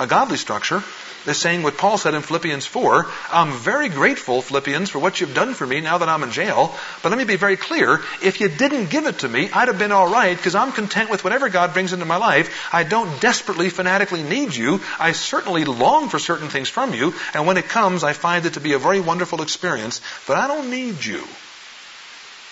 [0.00, 0.82] A godly structure
[1.26, 3.06] is saying what Paul said in Philippians 4.
[3.30, 6.74] I'm very grateful, Philippians, for what you've done for me now that I'm in jail.
[7.02, 8.00] But let me be very clear.
[8.22, 11.24] If you didn't give it to me, I'd have been alright because I'm content with
[11.24, 12.68] whatever God brings into my life.
[12.72, 14.80] I don't desperately, fanatically need you.
[14.98, 17.14] I certainly long for certain things from you.
[17.34, 20.00] And when it comes, I find it to be a very wonderful experience.
[20.26, 21.24] But I don't need you.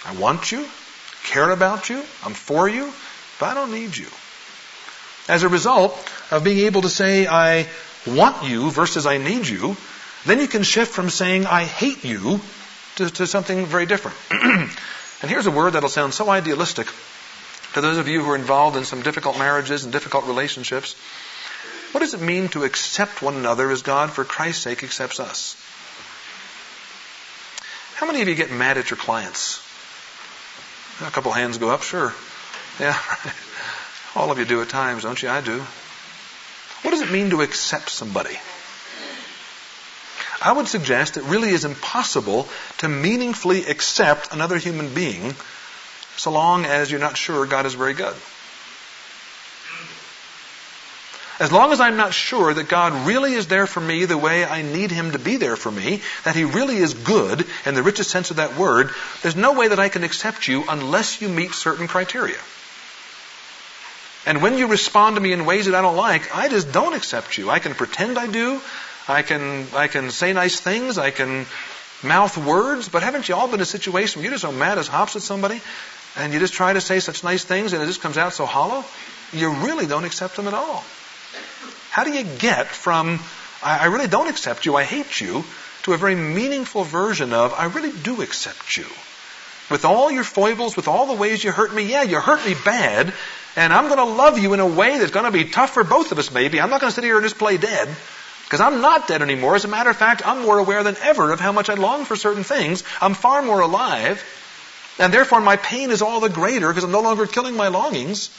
[0.05, 0.67] I want you,
[1.25, 2.93] care about you, I'm for you,
[3.41, 4.07] but I don't need you.
[5.29, 5.93] As a result
[6.31, 7.69] of being able to say, I
[8.07, 9.77] want you versus I need you,
[10.25, 12.41] then you can shift from saying I hate you
[12.97, 14.17] to, to something very different.
[14.31, 16.89] and here's a word that'll sound so idealistic
[17.75, 20.95] to those of you who are involved in some difficult marriages and difficult relationships.
[21.93, 25.57] What does it mean to accept one another as God, for Christ's sake, accepts us?
[27.95, 29.63] How many of you get mad at your clients?
[31.01, 32.13] A couple hands go up, sure.
[32.79, 32.99] Yeah,
[34.15, 35.29] all of you do at times, don't you?
[35.29, 35.63] I do.
[36.83, 38.39] What does it mean to accept somebody?
[40.41, 45.35] I would suggest it really is impossible to meaningfully accept another human being
[46.17, 48.15] so long as you're not sure God is very good.
[51.41, 54.45] As long as I'm not sure that God really is there for me the way
[54.45, 57.83] I need Him to be there for me, that He really is good in the
[57.83, 58.91] richest sense of that word,
[59.23, 62.39] there's no way that I can accept you unless you meet certain criteria.
[64.29, 66.93] And when you respond to me in ways that I don't like, I just don't
[66.93, 67.49] accept you.
[67.49, 68.61] I can pretend I do.
[69.09, 70.99] I can, I can say nice things.
[70.99, 71.47] I can
[72.03, 72.91] mouth words.
[72.91, 75.17] But haven't you all been in a situation where you're just so mad as hops
[75.17, 75.63] at somebody
[76.15, 78.45] and you just try to say such nice things and it just comes out so
[78.45, 78.85] hollow?
[79.33, 80.85] You really don't accept them at all.
[81.89, 83.21] How do you get from,
[83.63, 85.43] I, I really don't accept you, I hate you,
[85.85, 88.85] to a very meaningful version of, I really do accept you?
[89.71, 92.55] With all your foibles, with all the ways you hurt me, yeah, you hurt me
[92.63, 93.13] bad,
[93.57, 95.85] and I'm going to love you in a way that's going to be tough for
[95.85, 96.61] both of us, maybe.
[96.61, 97.89] I'm not going to sit here and just play dead.
[98.45, 99.57] Because I'm not dead anymore.
[99.57, 102.07] As a matter of fact, I'm more aware than ever of how much I long
[102.07, 102.83] for certain things.
[103.01, 104.25] I'm far more alive.
[104.99, 108.31] And therefore my pain is all the greater because I'm no longer killing my longings.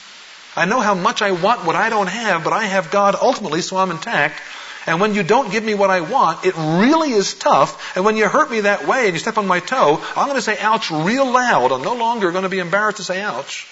[0.55, 3.61] I know how much I want what I don't have, but I have God ultimately,
[3.61, 4.41] so I'm intact.
[4.87, 7.95] And when you don't give me what I want, it really is tough.
[7.95, 10.37] And when you hurt me that way and you step on my toe, I'm going
[10.37, 11.71] to say ouch real loud.
[11.71, 13.67] I'm no longer going to be embarrassed to say ouch.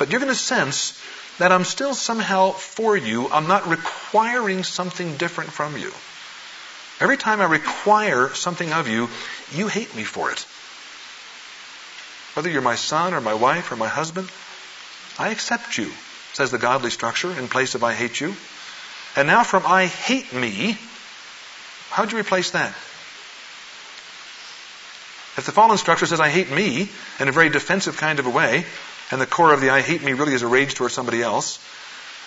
[0.00, 0.98] But you're going to sense
[1.36, 3.28] that I'm still somehow for you.
[3.30, 5.92] I'm not requiring something different from you.
[7.00, 9.10] Every time I require something of you,
[9.52, 10.46] you hate me for it.
[12.34, 14.30] Whether you're my son or my wife or my husband,
[15.18, 15.92] I accept you,
[16.32, 18.34] says the godly structure, in place of I hate you.
[19.16, 20.78] And now from I hate me,
[21.90, 22.70] how'd you replace that?
[25.36, 28.30] If the fallen structure says I hate me in a very defensive kind of a
[28.30, 28.64] way,
[29.10, 31.58] and the core of the I hate me really is a rage towards somebody else.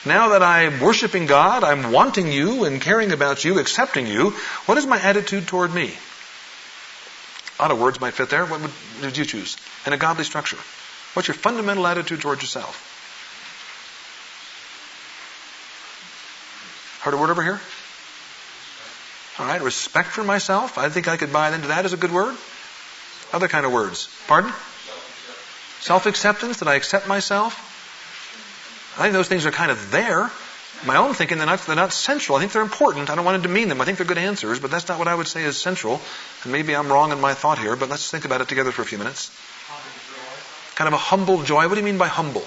[0.06, 4.32] Now that I'm worshiping God, I'm wanting you and caring about you, accepting you,
[4.65, 5.93] what is my attitude toward me?
[7.58, 8.46] A lot of words might fit there.
[8.46, 9.56] What would, did you choose?
[9.86, 10.58] In a godly structure.
[11.13, 12.89] What's your fundamental attitude toward yourself?
[17.02, 17.62] Heard a word over here?
[19.40, 20.77] All right, respect for myself.
[20.77, 22.36] I think I could buy into that as a good word.
[23.31, 24.10] Other kind of words.
[24.27, 24.52] Pardon?
[25.84, 27.60] Self acceptance, that I accept myself.
[28.98, 30.31] I think those things are kind of there.
[30.86, 32.38] My own thinking, they're not, they're not central.
[32.38, 33.10] I think they're important.
[33.10, 33.81] I don't want to demean them.
[33.81, 36.00] I think they're good answers, but that's not what I would say is central.
[36.44, 38.81] And maybe I'm wrong in my thought here, but let's think about it together for
[38.81, 39.29] a few minutes.
[40.75, 41.67] Kind of a humble joy.
[41.67, 42.46] What do you mean by humble?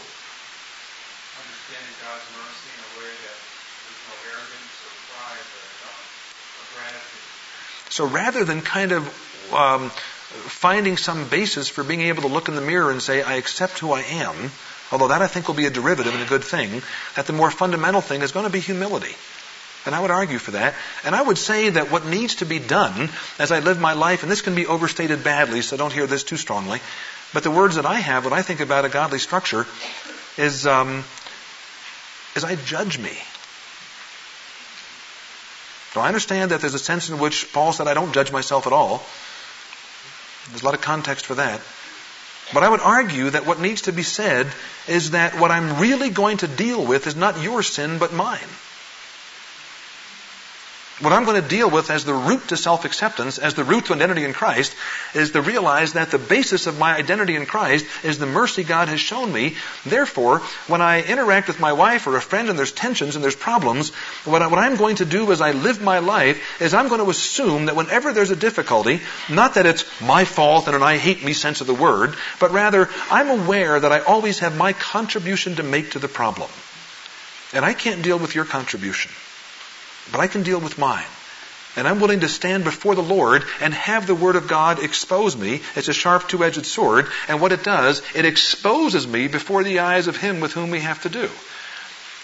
[7.90, 9.90] So rather than kind of um,
[10.26, 13.78] finding some basis for being able to look in the mirror and say, I accept
[13.78, 14.50] who I am,
[14.90, 16.82] although that I think will be a derivative and a good thing,
[17.14, 19.14] that the more fundamental thing is going to be humility.
[19.86, 20.74] And I would argue for that.
[21.04, 23.08] And I would say that what needs to be done
[23.38, 26.24] as I live my life, and this can be overstated badly, so don't hear this
[26.24, 26.80] too strongly,
[27.32, 29.64] but the words that I have when I think about a godly structure
[30.36, 31.04] is, um,
[32.34, 33.16] is I judge me.
[35.94, 38.66] Now I understand that there's a sense in which Paul said I don't judge myself
[38.66, 39.02] at all.
[40.50, 41.60] There's a lot of context for that.
[42.54, 44.46] But I would argue that what needs to be said
[44.86, 48.38] is that what I'm really going to deal with is not your sin, but mine.
[50.98, 53.92] What I'm going to deal with as the root to self-acceptance, as the root to
[53.92, 54.74] identity in Christ,
[55.12, 58.88] is to realize that the basis of my identity in Christ is the mercy God
[58.88, 59.56] has shown me.
[59.84, 60.38] Therefore,
[60.68, 63.90] when I interact with my wife or a friend and there's tensions and there's problems,
[64.24, 67.10] what, I, am going to do as I live my life is I'm going to
[67.10, 71.22] assume that whenever there's a difficulty, not that it's my fault and an I hate
[71.22, 75.56] me sense of the word, but rather I'm aware that I always have my contribution
[75.56, 76.48] to make to the problem.
[77.52, 79.12] And I can't deal with your contribution.
[80.12, 81.06] But I can deal with mine.
[81.76, 85.36] And I'm willing to stand before the Lord and have the Word of God expose
[85.36, 85.60] me.
[85.74, 87.08] It's a sharp two-edged sword.
[87.28, 90.80] And what it does, it exposes me before the eyes of Him with whom we
[90.80, 91.28] have to do.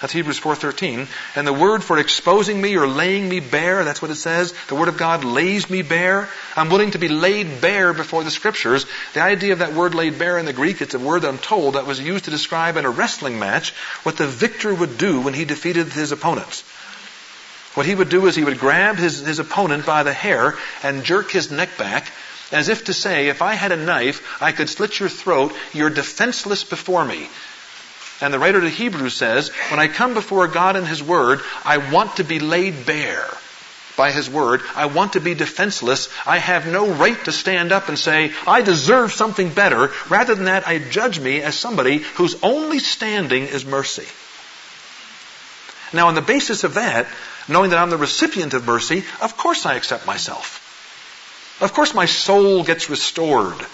[0.03, 1.07] That's Hebrews 4.13.
[1.37, 4.53] And the word for exposing me or laying me bare, that's what it says.
[4.67, 6.29] The Word of God lays me bare.
[6.57, 8.85] I'm willing to be laid bare before the Scriptures.
[9.15, 11.39] The idea of that word laid bare in the Greek, it's a word that I'm
[11.39, 15.21] told that was used to describe in a wrestling match what the victor would do
[15.21, 16.65] when he defeated his opponents.
[17.75, 21.05] What he would do is he would grab his, his opponent by the hair and
[21.05, 22.07] jerk his neck back
[22.53, 25.55] as if to say, if I had a knife, I could slit your throat.
[25.73, 27.29] You're defenseless before me.
[28.21, 31.79] And the writer to Hebrews says, when I come before God and His Word, I
[31.79, 33.27] want to be laid bare
[33.97, 34.61] by His Word.
[34.77, 36.09] I want to be defenseless.
[36.27, 39.91] I have no right to stand up and say, I deserve something better.
[40.09, 44.07] Rather than that, I judge me as somebody whose only standing is mercy.
[45.95, 47.07] Now, on the basis of that,
[47.49, 50.59] knowing that I'm the recipient of mercy, of course I accept myself.
[51.61, 53.65] Of course my soul gets restored.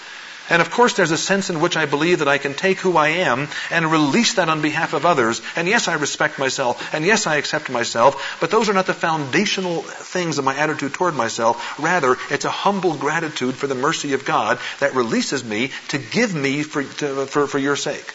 [0.49, 2.97] And of course there's a sense in which I believe that I can take who
[2.97, 5.41] I am and release that on behalf of others.
[5.55, 6.93] And yes, I respect myself.
[6.93, 8.37] And yes, I accept myself.
[8.39, 11.79] But those are not the foundational things of my attitude toward myself.
[11.79, 16.33] Rather, it's a humble gratitude for the mercy of God that releases me to give
[16.33, 18.13] me for, to, for, for your sake.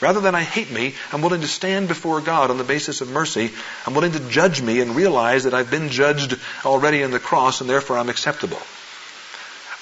[0.00, 3.10] Rather than I hate me, I'm willing to stand before God on the basis of
[3.10, 3.50] mercy.
[3.86, 7.60] I'm willing to judge me and realize that I've been judged already in the cross
[7.60, 8.60] and therefore I'm acceptable.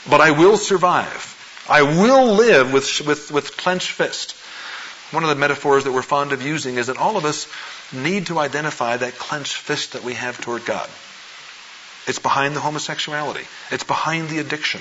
[0.08, 1.28] But I will survive.
[1.68, 4.32] I will live with, with, with clenched fist.
[5.12, 7.46] One of the metaphors that we're fond of using is that all of us
[7.92, 10.88] need to identify that clenched fist that we have toward God.
[12.06, 13.46] It's behind the homosexuality.
[13.70, 14.80] It's behind the addiction.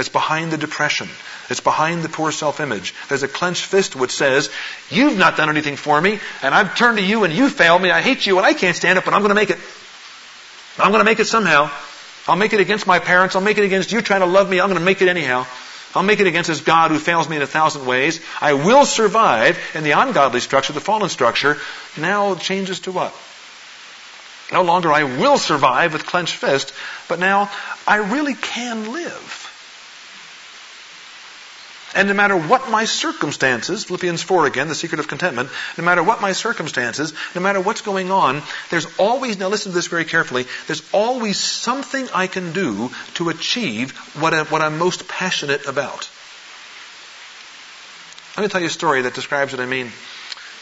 [0.00, 1.08] It's behind the depression.
[1.50, 2.94] It's behind the poor self-image.
[3.08, 4.50] There's a clenched fist which says,
[4.88, 7.90] you've not done anything for me, and I've turned to you and you failed me,
[7.90, 9.58] I hate you and I can't stand it, but I'm going to make it.
[10.78, 11.70] I'm going to make it somehow.
[12.26, 13.36] I'll make it against my parents.
[13.36, 14.60] I'll make it against you trying to love me.
[14.60, 15.46] I'm going to make it anyhow.
[15.94, 18.20] I'll make it against this God who fails me in a thousand ways.
[18.40, 21.58] I will survive in the ungodly structure, the fallen structure.
[21.98, 23.14] Now it changes to what?
[24.52, 26.72] No longer I will survive with clenched fist,
[27.08, 27.50] but now
[27.86, 29.39] I really can live.
[32.00, 36.02] And no matter what my circumstances, Philippians 4 again, the secret of contentment, no matter
[36.02, 38.40] what my circumstances, no matter what's going on,
[38.70, 43.28] there's always, now listen to this very carefully, there's always something I can do to
[43.28, 46.08] achieve what, I, what I'm most passionate about.
[48.38, 49.92] Let me tell you a story that describes what I mean.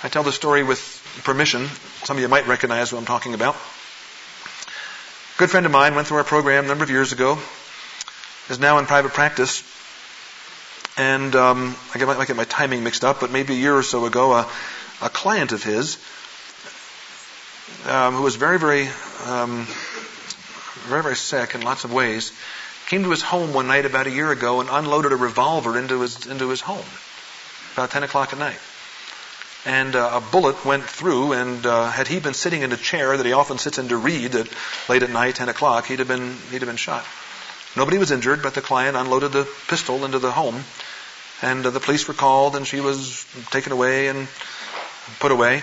[0.02, 0.80] I tell the story with
[1.22, 1.68] permission.
[2.02, 3.54] Some of you might recognize what I'm talking about.
[3.54, 7.38] A good friend of mine went through our program a number of years ago,
[8.50, 9.62] is now in private practice,
[10.98, 14.04] and um, I might get my timing mixed up, but maybe a year or so
[14.04, 14.48] ago, a,
[15.00, 15.96] a client of his
[17.86, 18.88] um, who was very, very,
[19.24, 19.66] um,
[20.88, 22.32] very, very sick in lots of ways,
[22.88, 26.00] came to his home one night about a year ago and unloaded a revolver into
[26.00, 26.84] his into his home
[27.74, 28.58] about 10 o'clock at night.
[29.64, 33.16] And uh, a bullet went through, and uh, had he been sitting in a chair
[33.16, 34.48] that he often sits in to read at,
[34.88, 37.04] late at night, 10 o'clock, he'd have been he'd have been shot.
[37.76, 40.64] Nobody was injured, but the client unloaded the pistol into the home
[41.42, 44.28] and uh, the police were called and she was taken away and
[45.20, 45.62] put away.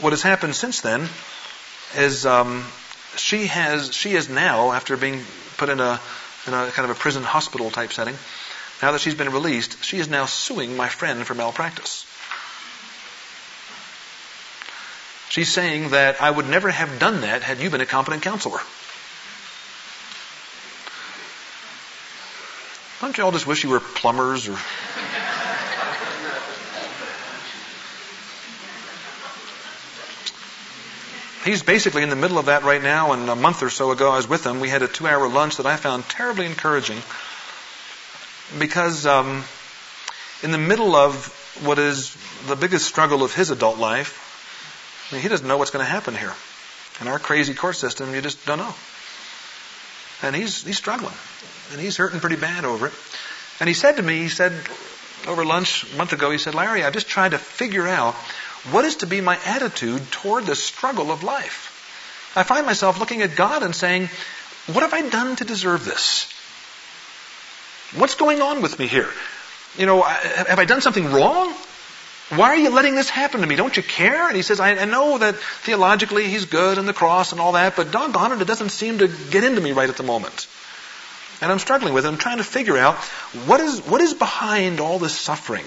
[0.00, 1.08] What has happened since then
[1.96, 2.64] is um,
[3.16, 5.24] she has she is now after being
[5.56, 6.00] put in a
[6.46, 8.16] in a kind of a prison hospital type setting.
[8.82, 12.04] Now that she's been released, she is now suing my friend for malpractice.
[15.30, 18.60] She's saying that I would never have done that had you been a competent counselor.
[23.00, 24.56] Don't you all just wish you were plumbers or
[31.46, 34.10] He's basically in the middle of that right now, and a month or so ago
[34.10, 34.58] I was with him.
[34.58, 37.00] We had a two hour lunch that I found terribly encouraging
[38.58, 39.44] because um,
[40.42, 41.28] in the middle of
[41.62, 42.16] what is
[42.48, 45.90] the biggest struggle of his adult life, I mean, he doesn't know what's going to
[45.90, 46.34] happen here.
[47.00, 48.74] In our crazy court system, you just don't know.
[50.22, 51.14] And he's, he's struggling.
[51.72, 52.92] And he's hurting pretty bad over it.
[53.60, 54.52] And he said to me, he said
[55.26, 58.14] over lunch a month ago, he said, Larry, I've just tried to figure out
[58.70, 61.72] what is to be my attitude toward the struggle of life?
[62.34, 64.08] I find myself looking at God and saying,
[64.66, 66.32] What have I done to deserve this?
[67.94, 69.08] What's going on with me here?
[69.78, 71.54] You know, have I done something wrong?
[72.30, 73.54] Why are you letting this happen to me?
[73.54, 74.26] Don't you care?
[74.26, 77.52] And he says, I, I know that theologically he's good and the cross and all
[77.52, 80.48] that, but doggone it, it doesn't seem to get into me right at the moment.
[81.40, 82.08] And I'm struggling with it.
[82.08, 82.96] I'm trying to figure out
[83.46, 85.64] what is, what is behind all this suffering.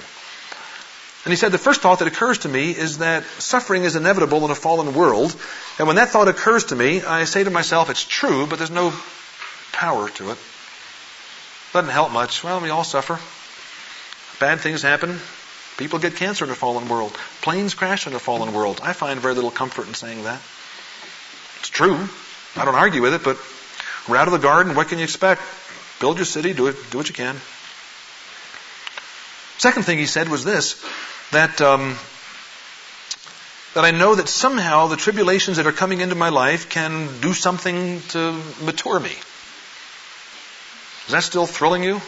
[1.25, 4.45] And he said, the first thought that occurs to me is that suffering is inevitable
[4.45, 5.35] in a fallen world.
[5.77, 8.71] And when that thought occurs to me, I say to myself, it's true, but there's
[8.71, 8.93] no
[9.73, 10.37] power to it.
[11.73, 12.43] Doesn't help much.
[12.43, 13.19] Well, we all suffer.
[14.39, 15.19] Bad things happen.
[15.77, 17.11] People get cancer in a fallen world.
[17.41, 18.79] Planes crash in a fallen world.
[18.81, 20.41] I find very little comfort in saying that.
[21.59, 22.07] It's true.
[22.55, 23.37] I don't argue with it, but
[24.09, 24.75] we're out of the garden.
[24.75, 25.41] What can you expect?
[25.99, 26.53] Build your city.
[26.53, 26.75] Do it.
[26.91, 27.35] Do what you can.
[29.57, 30.83] Second thing he said was this
[31.31, 31.97] that um,
[33.73, 37.33] that I know that somehow the tribulations that are coming into my life can do
[37.33, 39.11] something to mature me.
[41.05, 42.01] Is that still thrilling you?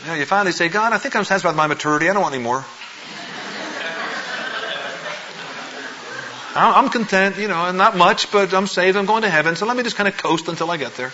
[0.00, 2.08] You, know, you finally say, God, I think I'm satisfied with my maturity.
[2.08, 2.64] I don't want any more.
[6.60, 8.96] I'm content, you know, and not much, but I'm saved.
[8.96, 11.12] I'm going to heaven, so let me just kind of coast until I get there.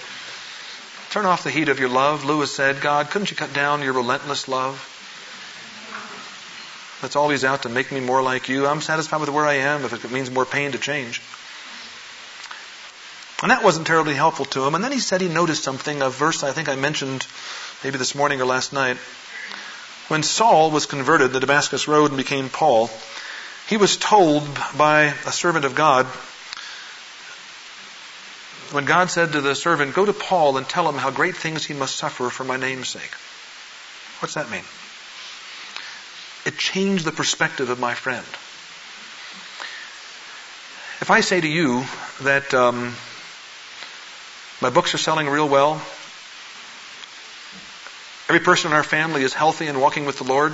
[1.10, 2.24] Turn off the heat of your love.
[2.24, 4.90] Lewis said, God, couldn't you cut down your relentless love?
[7.02, 8.66] That's always out to make me more like you.
[8.66, 11.20] I'm satisfied with where I am if it means more pain to change.
[13.42, 14.74] And that wasn't terribly helpful to him.
[14.74, 17.26] And then he said he noticed something, a verse I think I mentioned
[17.82, 18.96] maybe this morning or last night.
[20.08, 22.88] When Saul was converted, the Damascus Road, and became Paul,
[23.68, 24.44] he was told
[24.76, 26.06] by a servant of God
[28.74, 31.64] when God said to the servant, Go to Paul and tell him how great things
[31.64, 33.14] he must suffer for my name's sake.
[34.20, 34.64] What's that mean?
[36.44, 38.26] It changed the perspective of my friend.
[41.00, 41.84] If I say to you
[42.22, 42.94] that um,
[44.60, 45.74] my books are selling real well,
[48.28, 50.52] every person in our family is healthy and walking with the Lord,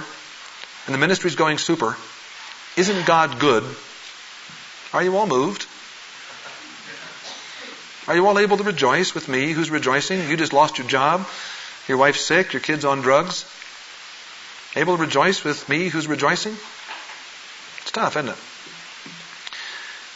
[0.86, 1.96] and the ministry is going super,
[2.77, 3.64] isn't God good?
[4.93, 5.66] Are you all moved?
[8.09, 10.29] Are you all able to rejoice with me who's rejoicing?
[10.29, 11.29] You just lost your job.
[11.87, 12.53] Your wife's sick.
[12.53, 13.45] Your kid's on drugs.
[14.75, 16.57] Able to rejoice with me who's rejoicing?
[17.83, 18.37] It's tough, isn't it?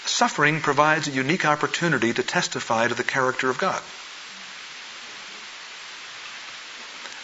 [0.06, 3.82] Suffering provides a unique opportunity to testify to the character of God.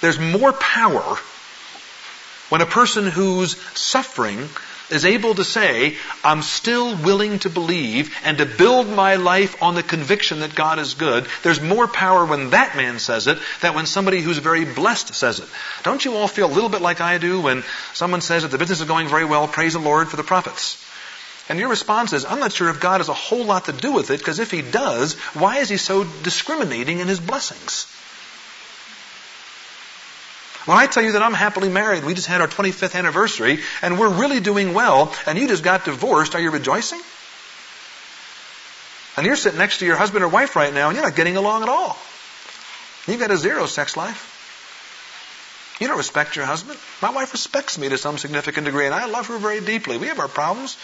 [0.01, 1.19] There's more power
[2.49, 4.49] when a person who's suffering
[4.91, 9.75] is able to say, I'm still willing to believe and to build my life on
[9.75, 13.75] the conviction that God is good, there's more power when that man says it than
[13.75, 15.49] when somebody who's very blessed says it.
[15.83, 17.63] Don't you all feel a little bit like I do when
[17.93, 20.85] someone says that the business is going very well, praise the Lord for the profits?
[21.49, 23.93] And your response is, I'm not sure if God has a whole lot to do
[23.93, 27.87] with it, because if He does, why is He so discriminating in His blessings?
[30.67, 33.99] When I tell you that I'm happily married, we just had our 25th anniversary, and
[33.99, 37.01] we're really doing well, and you just got divorced, are you rejoicing?
[39.17, 41.37] And you're sitting next to your husband or wife right now, and you're not getting
[41.37, 41.97] along at all.
[43.07, 44.37] You've got a zero sex life.
[45.81, 46.79] You don't respect your husband.
[47.01, 49.97] My wife respects me to some significant degree, and I love her very deeply.
[49.97, 50.77] We have our problems,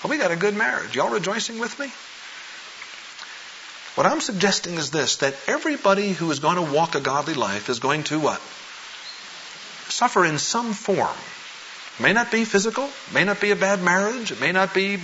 [0.00, 0.94] but we got a good marriage.
[0.94, 1.90] Y'all rejoicing with me?
[3.96, 7.68] What I'm suggesting is this that everybody who is going to walk a godly life
[7.68, 8.40] is going to what?
[9.88, 11.16] Suffer in some form.
[11.98, 14.98] It may not be physical, may not be a bad marriage, it may not be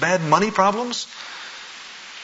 [0.00, 1.06] bad money problems.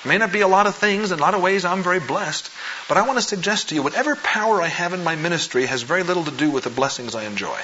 [0.05, 1.12] It may not be a lot of things.
[1.12, 2.50] In a lot of ways, I'm very blessed.
[2.88, 5.82] But I want to suggest to you, whatever power I have in my ministry has
[5.82, 7.59] very little to do with the blessings I enjoy.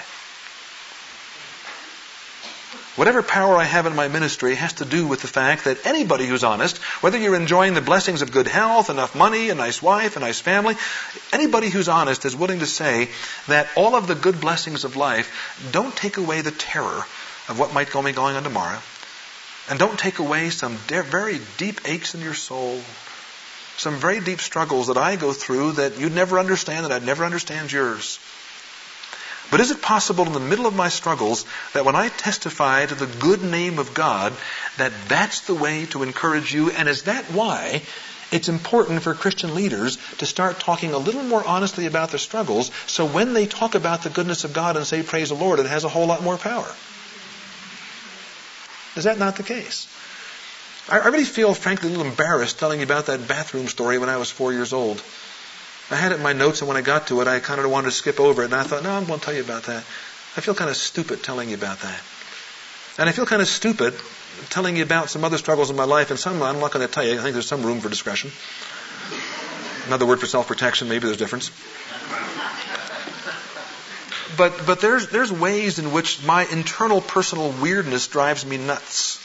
[3.01, 6.27] Whatever power I have in my ministry has to do with the fact that anybody
[6.27, 10.19] who's honest, whether you're enjoying the blessings of good health, enough money, a nice wife,
[10.19, 10.77] a nice family,
[11.33, 13.09] anybody who's honest is willing to say
[13.49, 15.31] that all of the good blessings of life
[15.73, 17.07] don't take away the terror
[17.49, 18.79] of what might be going on tomorrow,
[19.71, 22.83] and don't take away some very deep aches in your soul,
[23.79, 27.25] some very deep struggles that I go through that you'd never understand, that I'd never
[27.25, 28.19] understand yours.
[29.51, 32.95] But is it possible in the middle of my struggles that when I testify to
[32.95, 34.33] the good name of God,
[34.77, 36.71] that that's the way to encourage you?
[36.71, 37.83] And is that why
[38.31, 42.71] it's important for Christian leaders to start talking a little more honestly about their struggles
[42.87, 45.67] so when they talk about the goodness of God and say praise the Lord, it
[45.67, 46.73] has a whole lot more power?
[48.97, 49.89] Is that not the case?
[50.89, 54.17] I, really feel, frankly, a little embarrassed telling you about that bathroom story when I
[54.17, 55.03] was four years old.
[55.91, 57.69] I had it in my notes, and when I got to it, I kind of
[57.71, 59.65] wanted to skip over it, and I thought, no, I'm going to tell you about
[59.65, 59.85] that.
[60.37, 62.01] I feel kind of stupid telling you about that.
[62.99, 63.95] And I feel kind of stupid
[64.51, 66.93] telling you about some other struggles in my life, and some I'm not going to
[66.93, 67.19] tell you.
[67.19, 68.31] I think there's some room for discretion.
[69.87, 71.51] Another word for self-protection, maybe there's a difference.
[74.37, 79.20] But, but there's, there's ways in which my internal personal weirdness drives me nuts.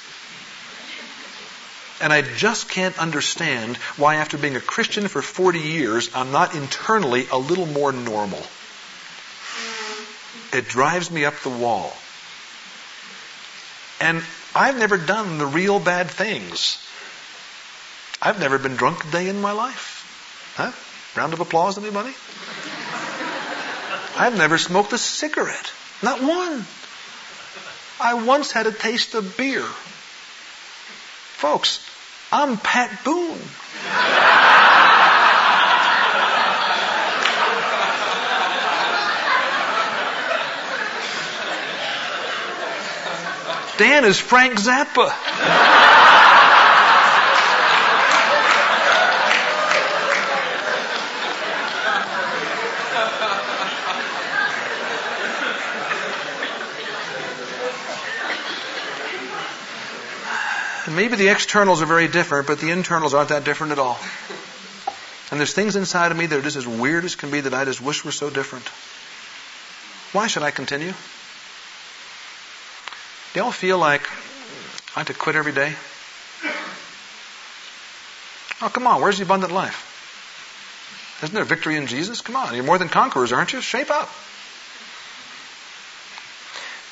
[2.05, 6.53] And I just can't understand why, after being a Christian for 40 years, I'm not
[6.53, 8.43] internally a little more normal.
[10.53, 11.91] It drives me up the wall.
[13.99, 14.21] And
[14.53, 16.77] I've never done the real bad things.
[18.21, 20.53] I've never been drunk a day in my life.
[20.57, 20.73] Huh?
[21.19, 22.11] Round of applause, anybody?
[24.15, 25.71] I've never smoked a cigarette.
[26.03, 26.65] Not one.
[27.99, 29.65] I once had a taste of beer.
[31.37, 31.79] Folks,
[32.37, 33.39] I'm Pat Boone.
[43.77, 45.84] Dan is Frank Zappa.
[60.91, 63.97] Maybe the externals are very different, but the internals aren't that different at all.
[65.31, 67.53] And there's things inside of me that are just as weird as can be that
[67.53, 68.67] I just wish were so different.
[70.13, 70.93] Why should I continue?
[73.33, 74.07] Do y'all feel like
[74.95, 75.75] I have to quit every day?
[78.61, 79.01] Oh, come on.
[79.01, 79.91] Where's the abundant life?
[81.23, 82.21] Isn't there victory in Jesus?
[82.21, 82.53] Come on.
[82.53, 83.61] You're more than conquerors, aren't you?
[83.61, 84.09] Shape up.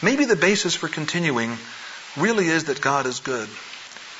[0.01, 1.57] Maybe the basis for continuing
[2.17, 3.47] really is that God is good.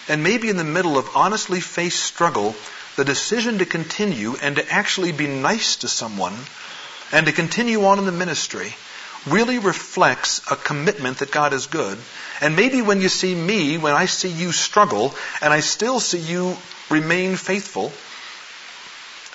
[0.07, 2.55] And maybe in the middle of honestly faced struggle,
[2.95, 6.35] the decision to continue and to actually be nice to someone
[7.11, 8.75] and to continue on in the ministry
[9.25, 11.97] really reflects a commitment that God is good.
[12.41, 16.19] And maybe when you see me, when I see you struggle, and I still see
[16.19, 16.57] you
[16.89, 17.93] remain faithful,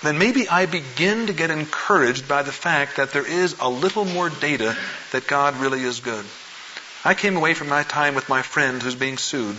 [0.03, 4.05] then maybe I begin to get encouraged by the fact that there is a little
[4.05, 4.77] more data
[5.11, 6.25] that God really is good.
[7.03, 9.57] I came away from my time with my friend who's being sued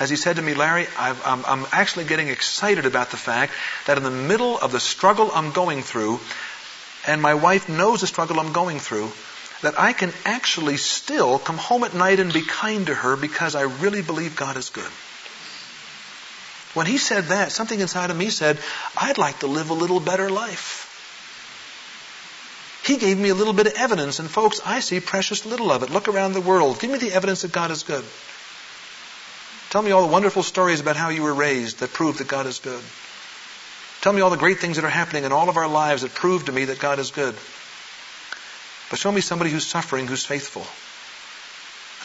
[0.00, 1.10] as he said to me, Larry, i
[1.46, 3.52] am actually getting excited about the fact
[3.86, 6.20] that in the middle of the struggle I'm going through,
[7.06, 9.12] and my wife knows the struggle I'm going through,
[9.60, 13.54] that I can actually still come home at night and be kind to her because
[13.54, 14.90] I really believe God is good.
[16.72, 18.58] When he said that, something inside of me said,
[18.96, 20.86] I'd like to live a little better life.
[22.86, 25.82] He gave me a little bit of evidence, and folks, I see precious little of
[25.82, 25.90] it.
[25.90, 26.80] Look around the world.
[26.80, 28.04] Give me the evidence that God is good.
[29.70, 32.46] Tell me all the wonderful stories about how you were raised that prove that God
[32.46, 32.82] is good.
[34.00, 36.12] Tell me all the great things that are happening in all of our lives that
[36.12, 37.36] prove to me that God is good.
[38.90, 40.66] But show me somebody who's suffering, who's faithful.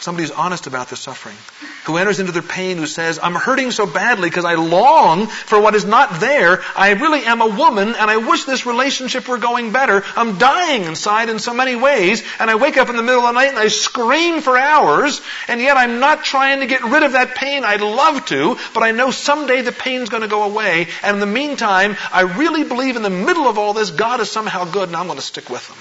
[0.00, 1.36] Somebody who's honest about their suffering,
[1.84, 5.58] who enters into their pain, who says, I'm hurting so badly because I long for
[5.58, 6.62] what is not there.
[6.76, 10.04] I really am a woman and I wish this relationship were going better.
[10.14, 13.34] I'm dying inside in so many ways and I wake up in the middle of
[13.34, 17.02] the night and I scream for hours and yet I'm not trying to get rid
[17.02, 17.64] of that pain.
[17.64, 21.20] I'd love to, but I know someday the pain's going to go away and in
[21.20, 24.88] the meantime, I really believe in the middle of all this, God is somehow good
[24.88, 25.76] and I'm going to stick with Him.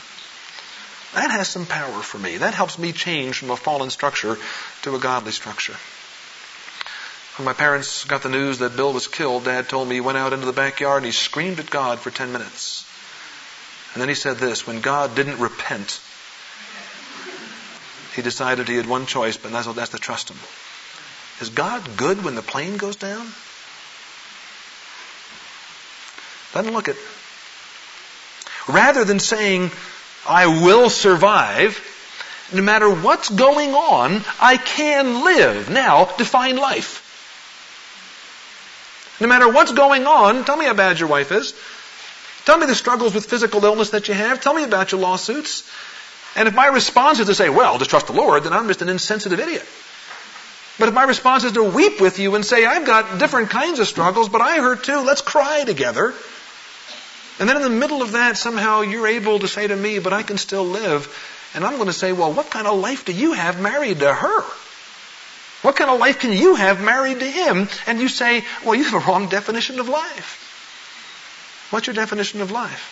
[1.16, 2.38] That has some power for me.
[2.38, 4.38] That helps me change from a fallen structure
[4.82, 5.76] to a godly structure.
[7.38, 10.18] When my parents got the news that Bill was killed, Dad told me he went
[10.18, 12.86] out into the backyard and he screamed at God for 10 minutes.
[13.94, 16.02] And then he said this when God didn't repent,
[18.14, 20.38] he decided he had one choice, but that's, that's to trust him.
[21.40, 23.26] Is God good when the plane goes down?
[26.54, 26.98] Doesn't look it.
[28.68, 29.72] Rather than saying,
[30.28, 31.80] I will survive.
[32.54, 35.70] No matter what's going on, I can live.
[35.70, 37.02] Now, define life.
[39.20, 41.54] No matter what's going on, tell me how bad your wife is.
[42.46, 44.42] Tell me the struggles with physical illness that you have.
[44.42, 45.68] Tell me about your lawsuits.
[46.36, 48.82] And if my response is to say, well, just trust the Lord, then I'm just
[48.82, 49.66] an insensitive idiot.
[50.78, 53.80] But if my response is to weep with you and say, I've got different kinds
[53.80, 56.14] of struggles, but I hurt too, let's cry together.
[57.40, 60.14] And then in the middle of that, somehow you're able to say to me, but
[60.14, 61.14] I can still live.
[61.54, 64.14] And I'm going to say, well, what kind of life do you have married to
[64.14, 64.42] her?
[65.62, 67.68] What kind of life can you have married to him?
[67.88, 71.68] And you say, well, you have a wrong definition of life.
[71.72, 72.92] What's your definition of life?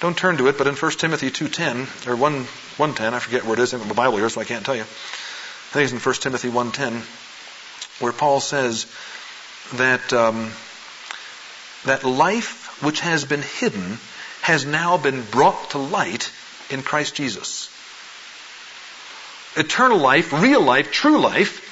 [0.00, 3.54] Don't turn to it, but in 1 Timothy 2.10, or 1, 1.10, I forget where
[3.54, 4.82] it is in the Bible here, so I can't tell you.
[4.82, 8.86] I think it's in 1 Timothy 1.10, where Paul says
[9.74, 10.52] that, um,
[11.86, 13.98] that life which has been hidden
[14.42, 16.30] has now been brought to light
[16.70, 17.70] in Christ Jesus.
[19.56, 21.62] Eternal life, real life, true life,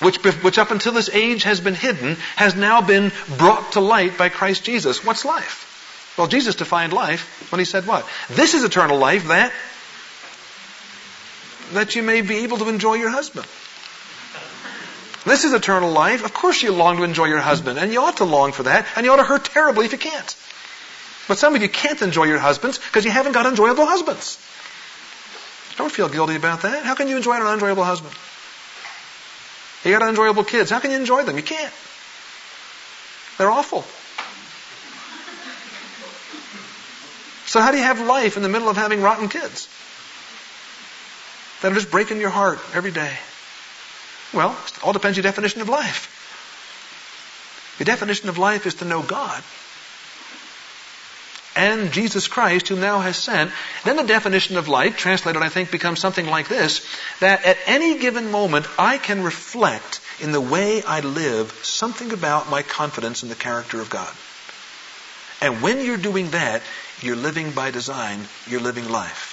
[0.00, 4.16] which, which up until this age has been hidden, has now been brought to light
[4.16, 5.04] by Christ Jesus.
[5.04, 6.14] What's life?
[6.16, 8.06] Well, Jesus defined life when he said what?
[8.28, 9.52] This is eternal life that
[11.72, 13.46] that you may be able to enjoy your husband.
[15.24, 16.24] This is eternal life.
[16.24, 18.86] Of course you long to enjoy your husband, and you ought to long for that,
[18.96, 20.36] and you ought to hurt terribly if you can't.
[21.28, 24.38] But some of you can't enjoy your husbands because you haven't got enjoyable husbands.
[25.76, 26.84] Don't feel guilty about that.
[26.84, 28.14] How can you enjoy an unenjoyable husband?
[29.84, 30.70] You got unenjoyable kids.
[30.70, 31.36] How can you enjoy them?
[31.36, 31.72] You can't.
[33.38, 33.84] They're awful.
[37.46, 39.68] So how do you have life in the middle of having rotten kids?
[41.62, 43.16] That are just breaking your heart every day.
[44.32, 46.16] Well, it all depends on your definition of life.
[47.78, 49.42] Your definition of life is to know God
[51.56, 53.50] and Jesus Christ, who now has sent,
[53.84, 56.86] then the definition of life, translated I think, becomes something like this
[57.20, 62.50] that at any given moment I can reflect in the way I live something about
[62.50, 64.12] my confidence in the character of God.
[65.42, 66.62] And when you're doing that,
[67.02, 69.29] you're living by design, you're living life.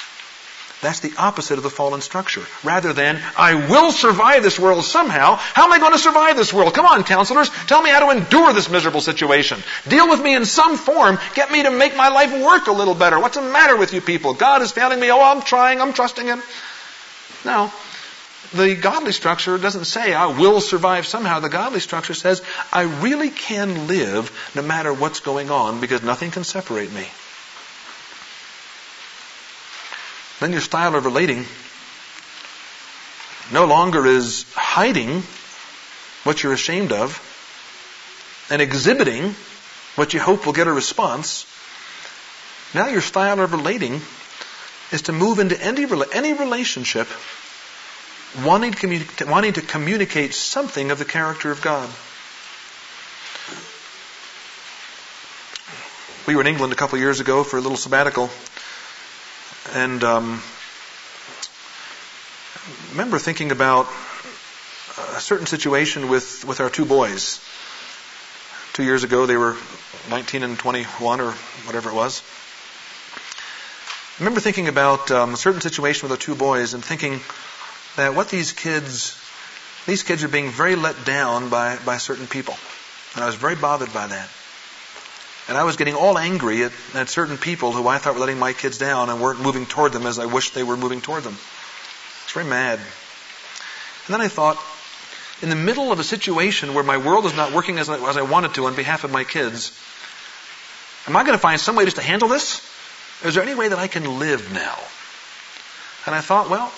[0.80, 2.44] That's the opposite of the fallen structure.
[2.64, 5.36] Rather than, I will survive this world somehow.
[5.36, 6.76] How am I going to survive this world?
[6.76, 7.50] Come on, counselors.
[7.66, 9.60] Tell me how to endure this miserable situation.
[9.88, 11.18] Deal with me in some form.
[11.34, 13.20] Get me to make my life work a little better.
[13.20, 14.36] What's the matter with you people?
[14.36, 15.10] God is failing me.
[15.10, 15.82] Oh, I'm trying.
[15.82, 16.44] I'm trusting Him.
[17.44, 17.72] No.
[18.54, 21.40] The godly structure doesn't say, I will survive somehow.
[21.40, 26.30] The godly structure says, I really can live no matter what's going on because nothing
[26.30, 27.08] can separate me.
[30.40, 31.46] Then your style of relating
[33.52, 35.24] no longer is hiding
[36.24, 37.22] what you're ashamed of
[38.50, 39.36] and exhibiting
[39.96, 41.46] what you hope will get a response.
[42.74, 44.02] Now your style of relating
[44.92, 47.08] is to move into any, any relationship
[48.44, 51.90] wanting to, communi- wanting to communicate something of the character of God.
[56.28, 58.30] We were in England a couple years ago for a little sabbatical,
[59.74, 60.42] and um,
[62.68, 63.88] I remember thinking about
[65.16, 67.40] a certain situation with, with our two boys.
[68.74, 69.58] Two years ago, they were
[70.10, 71.32] 19 and 21 or
[71.66, 72.22] whatever it was.
[74.18, 77.20] I remember thinking about um, a certain situation with the two boys and thinking
[77.96, 79.20] that what these kids,
[79.86, 82.56] these kids are being very let down by, by certain people.
[83.16, 84.30] And I was very bothered by that.
[85.48, 88.40] And I was getting all angry at, at certain people who I thought were letting
[88.40, 91.24] my kids down and weren't moving toward them as I wished they were moving toward
[91.24, 91.34] them.
[91.34, 92.80] I was very mad.
[92.80, 94.58] And then I thought,
[95.42, 98.18] in the middle of a situation where my world is not working as I, as
[98.18, 99.72] I wanted to on behalf of my kids,
[101.08, 102.62] am I going to find some way just to handle this?
[103.24, 104.78] Is there any way that I can live now?
[106.06, 106.74] And I thought, well,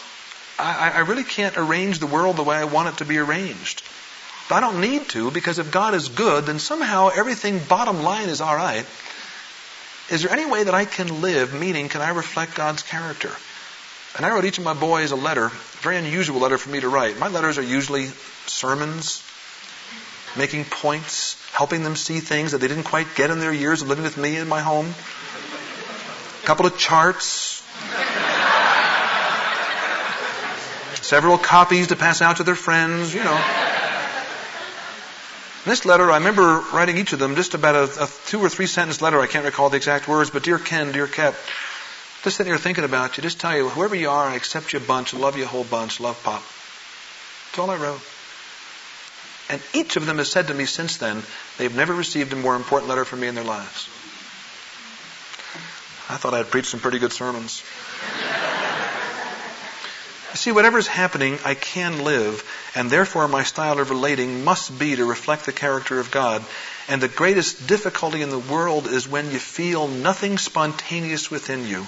[0.59, 3.81] I, I really can't arrange the world the way I want it to be arranged.
[4.55, 8.41] I don't need to because if God is good, then somehow everything bottom line is
[8.41, 8.85] all right.
[10.09, 13.31] Is there any way that I can live, meaning can I reflect God's character?
[14.17, 15.49] And I wrote each of my boys a letter,
[15.81, 17.19] very unusual letter for me to write.
[17.19, 18.07] My letters are usually
[18.47, 19.23] sermons,
[20.35, 23.89] making points, helping them see things that they didn't quite get in their years of
[23.89, 24.93] living with me in my home.
[26.41, 27.61] A couple of charts,
[31.03, 33.68] several copies to pass out to their friends, you know.
[35.65, 38.65] This letter, I remember writing each of them just about a, a, two or three
[38.65, 39.19] sentence letter.
[39.19, 41.35] I can't recall the exact words, but dear Ken, dear Kep,
[42.23, 44.79] just sitting here thinking about you, just tell you, whoever you are, I accept you
[44.79, 46.41] a bunch, love you a whole bunch, love Pop.
[47.47, 48.01] That's all I wrote.
[49.49, 51.23] And each of them has said to me since then,
[51.57, 53.89] they've never received a more important letter from me in their lives.
[56.07, 57.63] I thought I'd preached some pretty good sermons.
[60.31, 62.43] You see, whatever's happening, I can live,
[62.75, 66.45] and therefore my style of relating must be to reflect the character of God.
[66.87, 71.87] And the greatest difficulty in the world is when you feel nothing spontaneous within you,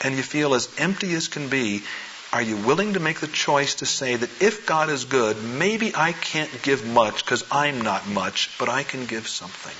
[0.00, 1.84] and you feel as empty as can be,
[2.32, 5.94] Are you willing to make the choice to say that if God is good, maybe
[5.94, 9.74] I can't give much because I'm not much, but I can give something?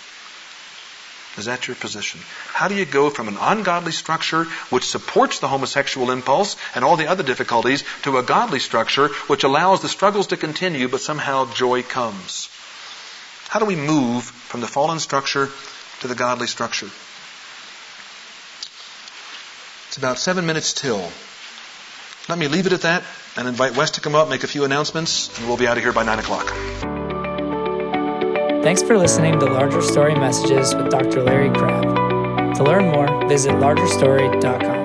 [1.36, 2.20] Is that your position?
[2.48, 6.96] How do you go from an ungodly structure which supports the homosexual impulse and all
[6.96, 11.52] the other difficulties to a godly structure which allows the struggles to continue but somehow
[11.52, 12.48] joy comes?
[13.48, 15.50] How do we move from the fallen structure
[16.00, 16.90] to the godly structure?
[19.88, 21.10] It's about seven minutes till.
[22.28, 23.04] Let me leave it at that
[23.36, 25.82] and invite Wes to come up, make a few announcements, and we'll be out of
[25.82, 26.95] here by 9 o'clock.
[28.66, 31.22] Thanks for listening to Larger Story Messages with Dr.
[31.22, 32.56] Larry Crabb.
[32.56, 34.75] To learn more, visit largerstory.com.